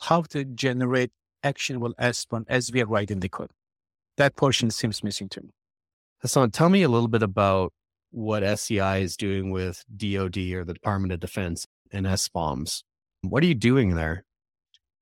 how 0.00 0.22
to 0.22 0.44
generate 0.44 1.10
actionable 1.42 1.94
SBOM 2.00 2.44
as 2.48 2.72
we 2.72 2.82
are 2.82 2.86
writing 2.86 3.20
the 3.20 3.28
code. 3.28 3.50
That 4.16 4.36
portion 4.36 4.70
seems 4.70 5.02
missing 5.02 5.28
to 5.30 5.42
me. 5.42 5.50
Hassan, 6.20 6.52
tell 6.52 6.68
me 6.68 6.82
a 6.82 6.88
little 6.88 7.08
bit 7.08 7.22
about 7.22 7.72
what 8.10 8.58
SEI 8.58 9.02
is 9.02 9.16
doing 9.16 9.50
with 9.50 9.84
DoD 9.94 10.38
or 10.52 10.64
the 10.64 10.74
Department 10.74 11.12
of 11.12 11.20
Defense 11.20 11.66
and 11.90 12.06
SBOMs. 12.06 12.82
What 13.22 13.42
are 13.42 13.46
you 13.46 13.54
doing 13.54 13.96
there? 13.96 14.24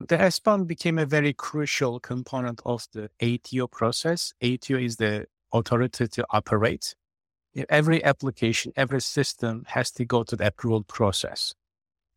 The 0.08 0.16
SBOM 0.16 0.66
became 0.66 0.98
a 0.98 1.06
very 1.06 1.32
crucial 1.32 2.00
component 2.00 2.60
of 2.64 2.86
the 2.92 3.08
ATO 3.20 3.68
process. 3.68 4.32
ATO 4.42 4.76
is 4.76 4.96
the 4.96 5.26
authority 5.52 6.08
to 6.08 6.26
operate. 6.30 6.94
Every 7.68 8.02
application, 8.02 8.72
every 8.74 9.00
system 9.00 9.64
has 9.68 9.90
to 9.92 10.04
go 10.04 10.24
to 10.24 10.34
the 10.34 10.46
approval 10.46 10.82
process. 10.82 11.54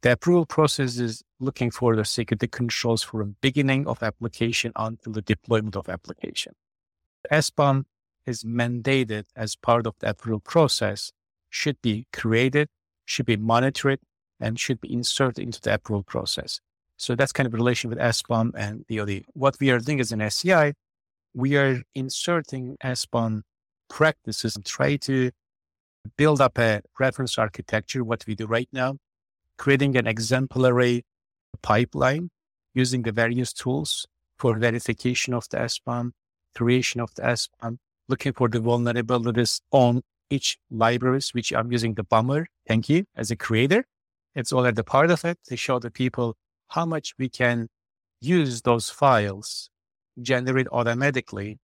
The 0.01 0.13
approval 0.13 0.45
process 0.45 0.97
is 0.97 1.23
looking 1.39 1.69
for 1.69 1.95
the 1.95 2.05
security 2.05 2.47
controls 2.47 3.03
from 3.03 3.35
beginning 3.41 3.87
of 3.87 4.01
application 4.01 4.71
until 4.75 5.13
the 5.13 5.21
deployment 5.21 5.75
of 5.75 5.87
application. 5.87 6.53
The 7.23 7.35
SBOM 7.35 7.85
is 8.25 8.43
mandated 8.43 9.25
as 9.35 9.55
part 9.55 9.85
of 9.85 9.95
the 9.99 10.09
approval 10.09 10.39
process, 10.39 11.11
should 11.49 11.81
be 11.81 12.07
created, 12.11 12.69
should 13.05 13.25
be 13.25 13.37
monitored, 13.37 13.99
and 14.39 14.59
should 14.59 14.81
be 14.81 14.91
inserted 14.91 15.43
into 15.43 15.61
the 15.61 15.73
approval 15.75 16.03
process. 16.03 16.61
So 16.97 17.15
that's 17.15 17.31
kind 17.31 17.47
of 17.47 17.53
relation 17.53 17.89
with 17.89 17.99
SBOM 17.99 18.51
and 18.55 18.85
DoD. 18.87 19.23
What 19.33 19.57
we 19.59 19.69
are 19.69 19.79
doing 19.79 19.99
as 19.99 20.11
an 20.11 20.29
SEI, 20.29 20.73
we 21.33 21.57
are 21.57 21.81
inserting 21.93 22.77
SBOM 22.83 23.41
practices 23.89 24.55
and 24.55 24.65
try 24.65 24.95
to 24.97 25.31
build 26.17 26.39
up 26.41 26.57
a 26.57 26.81
reference 26.99 27.37
architecture, 27.37 28.03
what 28.03 28.25
we 28.27 28.35
do 28.35 28.45
right 28.45 28.69
now, 28.71 28.97
creating 29.57 29.97
an 29.97 30.07
exemplary 30.07 31.03
pipeline 31.61 32.29
using 32.73 33.01
the 33.01 33.11
various 33.11 33.53
tools 33.53 34.05
for 34.37 34.57
verification 34.57 35.33
of 35.33 35.47
the 35.49 35.57
SBOM, 35.57 36.11
creation 36.55 37.01
of 37.01 37.13
the 37.15 37.23
SBOM, 37.23 37.77
looking 38.07 38.33
for 38.33 38.47
the 38.47 38.59
vulnerabilities 38.59 39.61
on 39.71 40.01
each 40.29 40.57
libraries, 40.69 41.33
which 41.33 41.51
I'm 41.53 41.71
using 41.71 41.93
the 41.93 42.03
Bomber. 42.03 42.47
Thank 42.67 42.89
you 42.89 43.05
as 43.15 43.31
a 43.31 43.35
creator. 43.35 43.85
It's 44.33 44.51
already 44.51 44.83
part 44.83 45.11
of 45.11 45.23
it 45.23 45.39
They 45.49 45.55
show 45.55 45.79
the 45.79 45.89
people 45.91 46.35
how 46.69 46.85
much 46.85 47.13
we 47.17 47.29
can 47.29 47.67
use 48.21 48.61
those 48.61 48.89
files, 48.89 49.69
generate 50.21 50.67
automatically, 50.71 51.59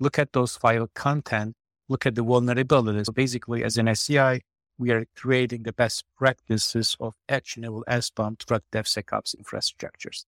look 0.00 0.18
at 0.18 0.32
those 0.32 0.56
file 0.56 0.88
content, 0.94 1.54
look 1.88 2.06
at 2.06 2.14
the 2.14 2.24
vulnerabilities. 2.24 3.06
So 3.06 3.12
basically, 3.12 3.64
as 3.64 3.76
an 3.78 3.94
SEI, 3.94 4.40
we 4.78 4.90
are 4.90 5.04
creating 5.16 5.62
the 5.62 5.72
best 5.72 6.04
practices 6.16 6.96
of 6.98 7.14
actionable 7.28 7.84
SBOM 7.88 8.36
run 8.50 8.60
DevSecOps 8.72 9.36
infrastructures. 9.36 10.24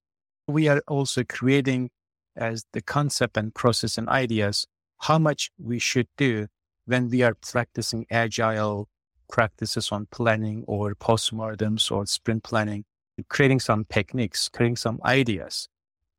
We 0.47 0.69
are 0.69 0.83
also 0.87 1.25
creating 1.25 1.91
as 2.37 2.65
the 2.73 2.83
concept 2.83 3.37
and 3.37 3.55
process 3.55 3.99
and 3.99 4.09
ideas, 4.09 4.67
how 5.01 5.19
much 5.19 5.51
we 5.59 5.79
should 5.79 6.09
do 6.17 6.49
when 6.87 7.09
we 7.11 7.23
are 7.23 7.35
practicing 7.35 8.07
agile 8.11 8.89
practices 9.29 9.91
on 9.91 10.07
planning 10.11 10.65
or 10.67 10.95
postmortems 10.95 11.91
or 11.91 12.07
sprint 12.07 12.43
planning, 12.43 12.85
creating 13.29 13.61
some 13.61 13.85
techniques, 13.85 14.49
creating 14.49 14.77
some 14.77 15.01
ideas, 15.05 15.69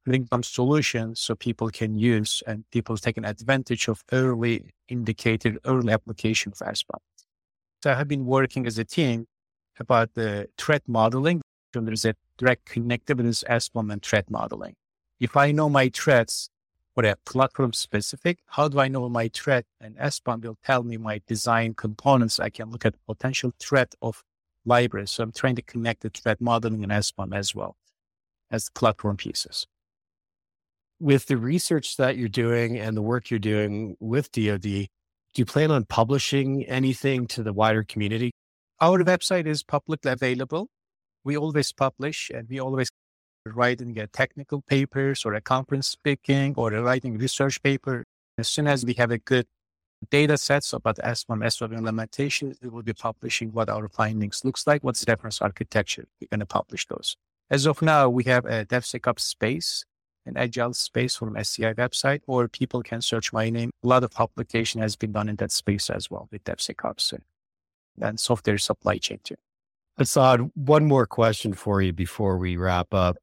creating 0.03 0.27
some 0.31 0.43
solutions 0.43 1.19
so 1.19 1.35
people 1.35 1.69
can 1.69 1.95
use 1.95 2.43
and 2.47 2.63
people 2.71 2.97
taking 2.97 3.25
advantage 3.25 3.87
of 3.87 4.03
early 4.11 4.73
indicated, 4.87 5.57
early 5.65 5.91
application 5.91 6.51
of 6.51 6.59
SBOM. 6.59 6.99
So 7.83 7.91
I 7.91 7.95
have 7.95 8.07
been 8.07 8.25
working 8.25 8.65
as 8.67 8.77
a 8.77 8.85
team 8.85 9.27
about 9.79 10.13
the 10.13 10.47
threat 10.57 10.83
modeling. 10.87 11.41
So 11.73 11.81
there's 11.81 12.05
a 12.05 12.15
direct 12.37 12.65
connectivity 12.65 13.43
SBOM 13.43 13.91
and 13.91 14.01
threat 14.01 14.29
modeling. 14.29 14.75
If 15.19 15.35
I 15.35 15.51
know 15.51 15.69
my 15.69 15.89
threats, 15.89 16.49
what 16.93 17.05
a 17.05 17.17
platform 17.25 17.73
specific, 17.73 18.39
how 18.47 18.69
do 18.69 18.79
I 18.79 18.87
know 18.87 19.09
my 19.09 19.29
threat? 19.33 19.65
And 19.81 19.97
SBOM 19.97 20.43
will 20.43 20.57
tell 20.63 20.83
me 20.83 20.97
my 20.97 21.21
design 21.27 21.73
components. 21.73 22.39
I 22.39 22.49
can 22.49 22.71
look 22.71 22.85
at 22.85 22.95
potential 23.05 23.53
threat 23.59 23.95
of 24.01 24.23
libraries. 24.65 25.11
So 25.11 25.23
I'm 25.23 25.31
trying 25.31 25.55
to 25.55 25.61
connect 25.61 26.01
the 26.01 26.09
threat 26.09 26.41
modeling 26.41 26.83
and 26.83 26.91
SBOM 26.91 27.35
as 27.35 27.53
well 27.53 27.75
as 28.51 28.65
the 28.65 28.71
platform 28.71 29.17
pieces. 29.17 29.67
With 30.99 31.25
the 31.25 31.37
research 31.37 31.97
that 31.97 32.17
you're 32.17 32.29
doing 32.29 32.77
and 32.77 32.95
the 32.95 33.01
work 33.01 33.29
you're 33.29 33.39
doing 33.39 33.97
with 33.99 34.31
DoD, 34.31 34.61
do 34.61 35.41
you 35.41 35.45
plan 35.45 35.71
on 35.71 35.83
publishing 35.83 36.63
anything 36.65 37.27
to 37.27 37.43
the 37.43 37.51
wider 37.51 37.83
community? 37.83 38.31
Our 38.79 39.03
website 39.03 39.47
is 39.47 39.63
publicly 39.63 40.11
available. 40.11 40.69
We 41.23 41.37
always 41.37 41.73
publish 41.73 42.31
and 42.33 42.47
we 42.49 42.59
always 42.59 42.89
writing 43.45 43.97
a 43.99 44.07
technical 44.07 44.61
papers 44.61 45.25
or 45.25 45.33
a 45.33 45.41
conference 45.41 45.87
speaking 45.87 46.53
or 46.57 46.73
a 46.73 46.81
writing 46.81 47.17
research 47.17 47.61
paper. 47.61 48.05
As 48.37 48.47
soon 48.47 48.67
as 48.67 48.85
we 48.85 48.93
have 48.93 49.11
a 49.11 49.17
good 49.17 49.45
data 50.09 50.37
sets 50.37 50.73
about 50.73 50.97
SBOM, 50.97 51.43
SBOM 51.43 51.77
implementation, 51.77 52.55
we 52.61 52.69
will 52.69 52.83
be 52.83 52.93
publishing 52.93 53.51
what 53.51 53.69
our 53.69 53.87
findings 53.87 54.43
looks 54.43 54.65
like, 54.67 54.83
what's 54.83 55.03
the 55.03 55.11
reference 55.11 55.41
architecture. 55.41 56.05
We're 56.19 56.27
going 56.29 56.39
to 56.39 56.45
publish 56.45 56.87
those. 56.87 57.17
As 57.49 57.65
of 57.65 57.81
now, 57.81 58.09
we 58.09 58.23
have 58.25 58.45
a 58.45 58.65
DevSecOps 58.65 59.19
space 59.19 59.85
an 60.25 60.37
agile 60.37 60.73
space 60.73 61.15
from 61.15 61.35
SEI 61.41 61.73
website, 61.73 62.21
or 62.27 62.47
people 62.47 62.81
can 62.81 63.01
search 63.01 63.31
my 63.31 63.49
name. 63.49 63.71
A 63.83 63.87
lot 63.87 64.03
of 64.03 64.11
publication 64.11 64.81
has 64.81 64.95
been 64.95 65.11
done 65.11 65.29
in 65.29 65.35
that 65.37 65.51
space 65.51 65.89
as 65.89 66.09
well 66.09 66.27
with 66.31 66.43
DevSecOps 66.43 67.17
and 68.01 68.19
software 68.19 68.57
supply 68.57 68.97
chain 68.97 69.19
too. 69.23 69.35
Hassan, 69.97 70.51
one 70.55 70.85
more 70.85 71.05
question 71.05 71.53
for 71.53 71.81
you 71.81 71.93
before 71.93 72.37
we 72.37 72.57
wrap 72.57 72.93
up. 72.93 73.17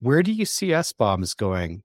Where 0.00 0.22
do 0.22 0.32
you 0.32 0.44
see 0.44 0.68
SBOMs 0.68 1.36
going? 1.36 1.82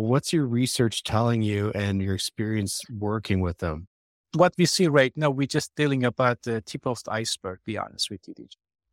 What's 0.00 0.32
your 0.32 0.46
research 0.46 1.02
telling 1.02 1.42
you 1.42 1.72
and 1.74 2.00
your 2.00 2.14
experience 2.14 2.80
working 2.90 3.40
with 3.40 3.58
them? 3.58 3.86
What 4.34 4.54
we 4.56 4.64
see 4.64 4.86
right 4.88 5.12
now, 5.14 5.28
we're 5.28 5.46
just 5.46 5.74
dealing 5.76 6.04
about 6.04 6.42
the 6.42 6.62
tip 6.62 6.86
of 6.86 7.02
the 7.04 7.12
iceberg, 7.12 7.58
be 7.66 7.76
honest 7.76 8.10
with 8.10 8.20
you, 8.26 8.34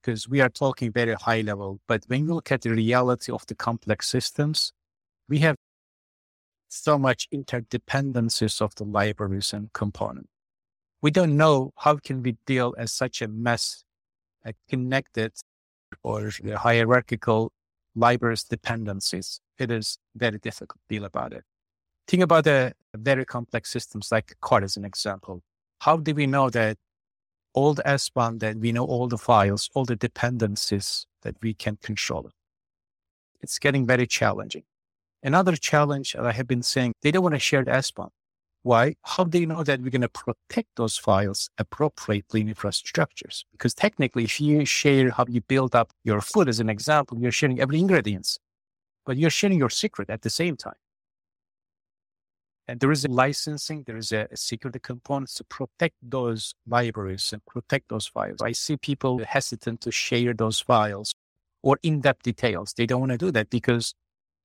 because 0.01 0.27
we 0.27 0.41
are 0.41 0.49
talking 0.49 0.91
very 0.91 1.13
high 1.13 1.41
level. 1.41 1.79
But 1.87 2.03
when 2.07 2.25
you 2.25 2.33
look 2.33 2.51
at 2.51 2.61
the 2.61 2.71
reality 2.71 3.31
of 3.31 3.45
the 3.47 3.55
complex 3.55 4.09
systems, 4.09 4.73
we 5.29 5.39
have 5.39 5.55
so 6.67 6.97
much 6.97 7.29
interdependencies 7.33 8.61
of 8.61 8.75
the 8.75 8.83
libraries 8.83 9.53
and 9.53 9.71
components. 9.71 10.29
We 11.01 11.11
don't 11.11 11.37
know 11.37 11.71
how 11.77 11.97
can 11.97 12.21
we 12.21 12.35
deal 12.45 12.75
as 12.77 12.91
such 12.91 13.21
a 13.21 13.29
mess, 13.29 13.85
a 14.43 14.53
connected 14.67 15.31
or 16.03 16.31
hierarchical 16.57 17.53
libraries 17.95 18.43
dependencies, 18.43 19.39
it 19.59 19.71
is 19.71 19.97
very 20.15 20.37
difficult 20.39 20.79
to 20.79 20.95
deal 20.95 21.05
about 21.05 21.33
it. 21.33 21.43
Think 22.07 22.23
about 22.23 22.45
the 22.45 22.73
very 22.95 23.25
complex 23.25 23.69
systems 23.69 24.11
like 24.11 24.35
CORD 24.41 24.63
as 24.63 24.77
an 24.77 24.85
example. 24.85 25.41
How 25.81 25.97
do 25.97 26.13
we 26.13 26.25
know 26.25 26.49
that 26.49 26.77
all 27.53 27.73
the 27.73 27.83
SBOM, 27.83 28.39
that 28.39 28.57
we 28.57 28.71
know 28.71 28.85
all 28.85 29.07
the 29.07 29.17
files, 29.17 29.69
all 29.73 29.85
the 29.85 29.95
dependencies 29.95 31.05
that 31.23 31.35
we 31.41 31.53
can 31.53 31.77
control? 31.77 32.31
It's 33.41 33.59
getting 33.59 33.85
very 33.85 34.07
challenging. 34.07 34.63
Another 35.21 35.55
challenge 35.55 36.13
that 36.13 36.25
I 36.25 36.31
have 36.31 36.47
been 36.47 36.63
saying, 36.63 36.93
they 37.01 37.11
don't 37.11 37.23
want 37.23 37.35
to 37.35 37.39
share 37.39 37.63
the 37.63 37.71
SBOM. 37.71 38.09
Why? 38.63 38.95
How 39.03 39.23
do 39.23 39.39
you 39.39 39.45
know 39.45 39.63
that 39.63 39.81
we're 39.81 39.91
going 39.91 40.01
to 40.01 40.09
protect 40.09 40.69
those 40.75 40.97
files 40.97 41.49
appropriately 41.57 42.41
in 42.41 42.53
infrastructures? 42.53 43.43
Because 43.51 43.73
technically, 43.73 44.23
if 44.25 44.41
you 44.41 44.65
share 44.65 45.11
how 45.11 45.25
you 45.27 45.41
build 45.41 45.75
up 45.75 45.91
your 46.03 46.21
food 46.21 46.49
as 46.49 46.59
an 46.59 46.69
example, 46.69 47.17
you're 47.19 47.31
sharing 47.31 47.59
every 47.59 47.79
ingredients, 47.79 48.39
but 49.07 49.17
you're 49.17 49.31
sharing 49.31 49.57
your 49.57 49.71
secret 49.71 50.09
at 50.11 50.21
the 50.21 50.29
same 50.29 50.55
time. 50.55 50.81
And 52.67 52.81
there 52.81 52.91
is 52.91 53.05
a 53.05 53.07
licensing, 53.07 53.83
there 53.87 53.95
is 53.95 54.11
a, 54.11 54.27
a 54.29 54.35
security 54.35 54.79
component 54.79 55.29
to 55.35 55.45
protect 55.45 55.95
those 56.01 56.53
libraries 56.67 57.31
and 57.31 57.43
protect 57.45 57.87
those 57.87 58.05
files. 58.05 58.41
I 58.41 58.51
see 58.51 58.75
people 58.75 59.19
hesitant 59.25 59.79
to 59.81 59.91
share 59.91 60.33
those 60.33 60.59
files 60.59 61.15
or 61.63 61.79
in-depth 61.81 62.23
details. 62.23 62.73
They 62.73 62.85
don't 62.85 62.99
want 62.99 63.13
to 63.13 63.17
do 63.17 63.31
that 63.31 63.49
because 63.49 63.95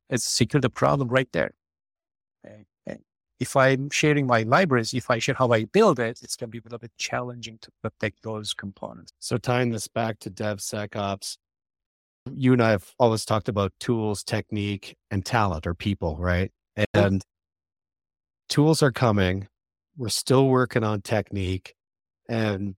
it's 0.08 0.24
security 0.24 0.68
problem 0.68 1.08
right 1.08 1.28
there. 1.32 1.52
If 3.40 3.56
I'm 3.56 3.90
sharing 3.90 4.28
my 4.28 4.42
libraries, 4.42 4.94
if 4.94 5.10
I 5.10 5.18
share 5.18 5.34
how 5.34 5.50
I 5.50 5.64
build 5.64 5.98
it, 5.98 6.20
it's 6.22 6.36
going 6.36 6.48
to 6.48 6.52
be 6.52 6.58
a 6.58 6.62
little 6.62 6.78
bit 6.78 6.92
challenging 6.96 7.58
to 7.62 7.72
protect 7.82 8.22
those 8.22 8.54
components. 8.54 9.12
So 9.18 9.36
tying 9.36 9.70
this 9.70 9.88
back 9.88 10.20
to 10.20 10.30
DevSecOps, 10.30 11.38
you 12.30 12.52
and 12.52 12.62
I 12.62 12.70
have 12.70 12.92
always 12.98 13.24
talked 13.24 13.48
about 13.48 13.72
tools, 13.80 14.22
technique, 14.22 14.96
and 15.10 15.24
talent 15.24 15.66
or 15.66 15.74
people, 15.74 16.16
right? 16.18 16.52
Mm-hmm. 16.78 16.98
And 16.98 17.22
tools 18.48 18.82
are 18.82 18.92
coming. 18.92 19.48
We're 19.96 20.08
still 20.08 20.48
working 20.48 20.84
on 20.84 21.02
technique 21.02 21.74
and 22.28 22.76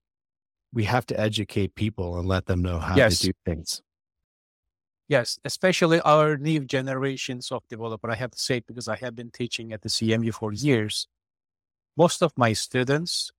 we 0.73 0.85
have 0.85 1.07
to 1.07 1.19
educate 1.21 1.75
people 1.75 2.19
and 2.19 2.27
let 2.27 2.47
them 2.47 2.63
know 2.63 2.79
how 2.79 2.97
yes. 2.97 3.19
to 3.21 3.27
do 3.27 3.33
things. 3.45 3.83
Yes, 5.07 5.39
especially 5.45 6.01
our 6.01 6.37
new 6.37 6.61
generations 6.61 7.53
of 7.53 7.63
developer. 7.69 8.11
I 8.11 8.15
have 8.15 8.31
to 8.31 8.39
say 8.39 8.61
because 8.61 8.89
I 8.89 8.97
have 8.97 9.15
been 9.15 9.31
teaching 9.31 9.73
at 9.73 9.83
the 9.83 9.89
CMU 9.89 10.33
for 10.33 10.53
years. 10.53 11.07
Most 11.97 12.23
of 12.23 12.33
my 12.37 12.55
students, 12.55 13.31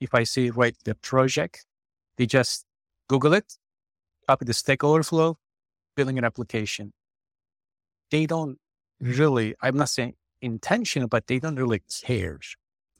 if 0.00 0.14
I 0.14 0.22
say 0.24 0.50
write 0.50 0.76
the 0.84 0.94
project, 0.94 1.66
they 2.16 2.26
just 2.26 2.64
Google 3.08 3.34
it, 3.34 3.58
copy 4.26 4.44
the 4.44 4.54
Stack 4.54 4.84
Overflow, 4.84 5.36
building 5.96 6.18
an 6.18 6.24
application. 6.24 6.92
They 8.10 8.26
don't 8.26 8.58
really, 9.00 9.54
I'm 9.62 9.76
not 9.76 9.88
saying 9.88 10.14
intentional, 10.40 11.08
but 11.08 11.26
they 11.26 11.38
don't 11.38 11.56
really 11.56 11.82
care. 12.02 12.38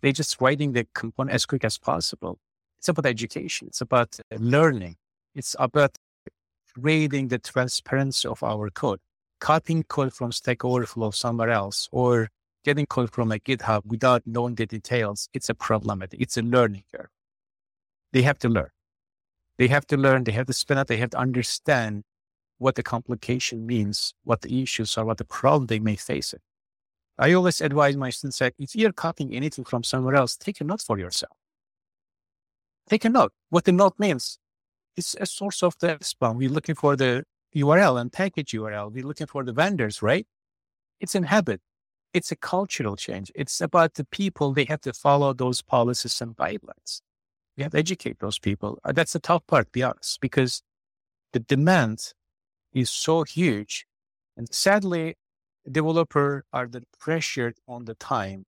They're 0.01 0.13
just 0.13 0.41
writing 0.41 0.73
the 0.73 0.87
component 0.95 1.35
as 1.35 1.47
quick 1.47 1.65
as 1.65 1.79
possible. 1.79 2.39
It's 2.79 2.89
about 2.89 3.07
education. 3.07 3.69
It's 3.69 3.81
about 3.81 4.19
learning. 4.39 4.97
It's 5.35 5.57
about 5.59 5.97
creating 6.75 7.29
the 7.29 7.39
transparency 7.39 8.29
of 8.29 8.43
our 8.43 8.71
code. 8.71 9.01
Copying 9.41 9.83
code 9.85 10.13
from 10.13 10.33
Stack 10.33 10.65
Overflow 10.65 11.11
somewhere 11.11 11.51
else 11.51 11.89
or 11.93 12.29
getting 12.65 12.87
code 12.87 13.11
from 13.13 13.31
a 13.31 13.37
GitHub 13.39 13.83
without 13.85 14.23
knowing 14.27 14.55
the 14.55 14.67
details, 14.67 15.29
it's 15.35 15.49
a 15.49 15.55
problematic. 15.55 16.21
It's 16.21 16.37
a 16.37 16.43
learning 16.43 16.85
curve. 16.95 17.09
They 18.13 18.23
have 18.23 18.39
to 18.41 18.49
learn. 18.49 18.71
They 19.59 19.69
have 19.69 19.87
to 19.87 19.97
learn. 19.97 20.25
They 20.25 20.33
have 20.33 20.47
to 20.47 20.53
spin 20.53 20.79
up. 20.79 20.89
They 20.89 20.97
have 20.97 21.11
to 21.11 21.19
understand 21.19 22.05
what 22.59 22.75
the 22.75 22.83
complication 22.83 23.67
means, 23.67 24.15
what 24.25 24.43
the 24.43 24.63
issues 24.63 24.97
are, 24.97 25.05
what 25.05 25.19
the 25.19 25.25
problem 25.25 25.67
they 25.67 25.79
may 25.79 25.97
face 25.97 26.33
it. 26.33 26.43
I 27.19 27.33
always 27.33 27.61
advise 27.61 27.97
my 27.97 28.11
students 28.11 28.39
that 28.39 28.55
if 28.59 28.75
you're 28.75 28.93
copying 28.93 29.35
anything 29.35 29.65
from 29.65 29.85
somewhere 29.85 30.17
else, 30.17 30.37
take 30.37 30.61
a 30.61 30.65
note 30.65 30.83
for 30.83 30.99
yourself. 30.99 31.37
Take 32.89 33.05
a 33.05 33.09
note. 33.09 33.33
What 33.51 33.65
the 33.65 33.73
note 33.73 33.95
means. 33.99 34.39
It's 34.97 35.17
a 35.19 35.27
source 35.27 35.63
of 35.63 35.77
the 35.79 35.97
SBOM. 35.99 36.37
We're 36.37 36.51
looking 36.51 36.75
for 36.75 36.97
the 36.97 37.25
URL 37.55 38.01
and 38.01 38.13
package 38.13 38.53
URL. 38.53 38.93
We're 38.93 39.05
looking 39.05 39.27
for 39.27 39.45
the 39.45 39.53
vendors, 39.53 40.03
right? 40.03 40.27
It's 41.01 41.15
in 41.15 41.25
habit. 41.25 41.61
It's 42.13 42.31
a 42.31 42.37
cultural 42.37 42.95
change. 42.97 43.33
It's 43.35 43.61
about 43.61 43.95
the 43.95 44.05
people. 44.05 44.53
They 44.53 44.65
have 44.67 44.81
to 44.83 44.93
follow 44.93 45.33
those 45.33 45.63
policies 45.63 46.21
and 46.21 46.37
guidelines. 46.37 47.01
We 47.57 47.63
have 47.63 47.73
to 47.73 47.79
educate 47.79 48.19
those 48.21 48.39
people. 48.39 48.79
Uh, 48.85 48.93
that's 48.93 49.13
the 49.13 49.21
tough 49.21 49.47
part, 49.47 49.67
to 49.67 49.71
be 49.73 49.83
honest, 49.83 50.21
because 50.21 50.63
the 51.33 51.41
demand 51.41 52.13
is 52.73 52.91
so 52.91 53.23
huge. 53.23 53.87
And 54.37 54.53
sadly, 54.53 55.15
developer 55.71 56.45
are 56.53 56.67
the 56.67 56.83
pressured 56.99 57.57
on 57.69 57.85
the 57.85 57.95
time. 57.95 58.45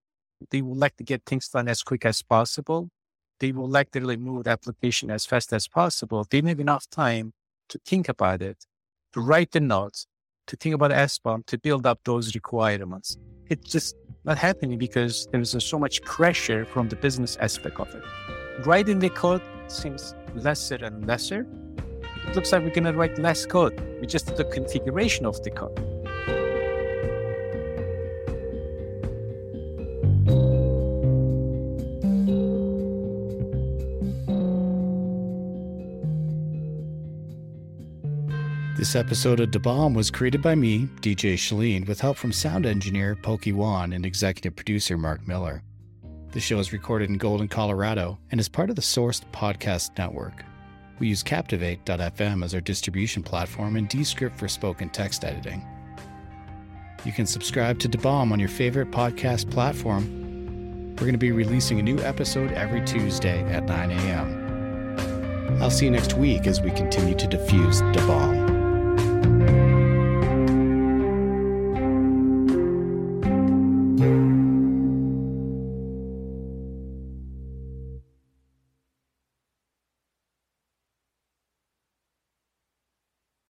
They 0.51 0.61
would 0.61 0.79
like 0.79 0.97
to 0.97 1.05
get 1.05 1.23
things 1.25 1.49
done 1.49 1.69
as 1.69 1.83
quick 1.83 2.05
as 2.05 2.23
possible. 2.23 2.91
They 3.39 3.53
would 3.53 3.71
like 3.71 3.93
to 3.93 4.01
really 4.01 4.17
move 4.17 4.45
the 4.45 4.51
application 4.51 5.11
as 5.11 5.25
fast 5.27 5.53
as 5.53 5.69
possible. 5.69 6.27
They 6.29 6.41
don't 6.41 6.49
have 6.49 6.61
enough 6.61 6.89
time 6.91 7.33
to 7.69 7.79
think 7.85 8.09
about 8.09 8.43
it, 8.43 8.65
to 9.13 9.21
write 9.21 9.53
the 9.53 9.61
notes, 9.61 10.07
to 10.47 10.57
think 10.57 10.75
about 10.75 10.91
SBOM, 10.91 11.47
to 11.47 11.59
build 11.59 11.87
up 11.87 12.01
those 12.05 12.35
requirements. 12.35 13.17
It's 13.49 13.71
just 13.71 13.97
not 14.25 14.39
happening 14.39 14.79
because 14.79 15.29
there's 15.31 15.65
so 15.65 15.79
much 15.79 16.03
pressure 16.03 16.65
from 16.65 16.89
the 16.89 16.97
business 16.97 17.37
aspect 17.37 17.79
of 17.79 17.95
it. 17.95 18.05
Writing 18.65 18.99
the 18.99 19.11
code 19.11 19.43
seems 19.69 20.15
lesser 20.35 20.77
and 20.77 21.07
lesser. 21.07 21.47
It 22.27 22.35
looks 22.35 22.53
like 22.53 22.63
we're 22.63 22.71
going 22.71 22.85
to 22.85 22.93
write 22.93 23.19
less 23.19 23.45
code. 23.45 23.79
We 24.01 24.07
just 24.07 24.35
the 24.35 24.45
configuration 24.45 25.27
of 25.27 25.43
the 25.43 25.51
code. 25.51 25.77
This 38.77 38.95
episode 38.95 39.41
of 39.41 39.51
Da 39.51 39.59
Bomb 39.59 39.95
was 39.95 40.11
created 40.11 40.43
by 40.43 40.55
me, 40.55 40.89
DJ 41.01 41.35
Schleen, 41.35 41.87
with 41.87 42.01
help 42.01 42.17
from 42.17 42.33
sound 42.33 42.67
engineer 42.67 43.17
Pokey 43.17 43.53
Wan 43.53 43.93
and 43.93 44.07
executive 44.07 44.55
producer 44.55 44.97
Mark 44.97 45.27
Miller. 45.27 45.63
The 46.37 46.43
show 46.43 46.59
is 46.59 46.71
recorded 46.71 47.09
in 47.09 47.17
Golden, 47.17 47.49
Colorado, 47.49 48.19
and 48.31 48.39
is 48.39 48.47
part 48.47 48.69
of 48.69 48.77
the 48.77 48.83
Sourced 48.83 49.23
Podcast 49.33 49.97
Network. 49.97 50.45
We 50.99 51.09
use 51.09 51.23
Captivate.fm 51.23 52.45
as 52.45 52.53
our 52.53 52.61
distribution 52.61 53.23
platform 53.23 53.77
and 53.77 53.89
Descript 53.89 54.37
for 54.39 54.47
spoken 54.47 54.91
text 54.91 55.25
editing. 55.25 55.67
You 57.07 57.13
can 57.13 57.25
subscribe 57.25 57.79
to 57.79 57.89
Da 57.89 57.99
Bomb 57.99 58.33
on 58.33 58.39
your 58.39 58.51
favorite 58.51 58.91
podcast 58.91 59.51
platform. 59.51 60.05
We're 60.97 61.07
going 61.07 61.13
to 61.13 61.19
be 61.19 61.33
releasing 61.33 61.81
a 61.81 61.83
new 61.83 62.01
episode 62.01 62.53
every 62.53 62.85
Tuesday 62.85 63.43
at 63.45 63.65
9 63.65 63.91
a.m. 63.93 65.59
I'll 65.63 65.71
see 65.71 65.87
you 65.87 65.91
next 65.91 66.19
week 66.19 66.47
as 66.47 66.61
we 66.61 66.71
continue 66.71 67.15
to 67.15 67.27
diffuse 67.27 67.81
Da 67.81 68.07
Bomb. 68.07 68.46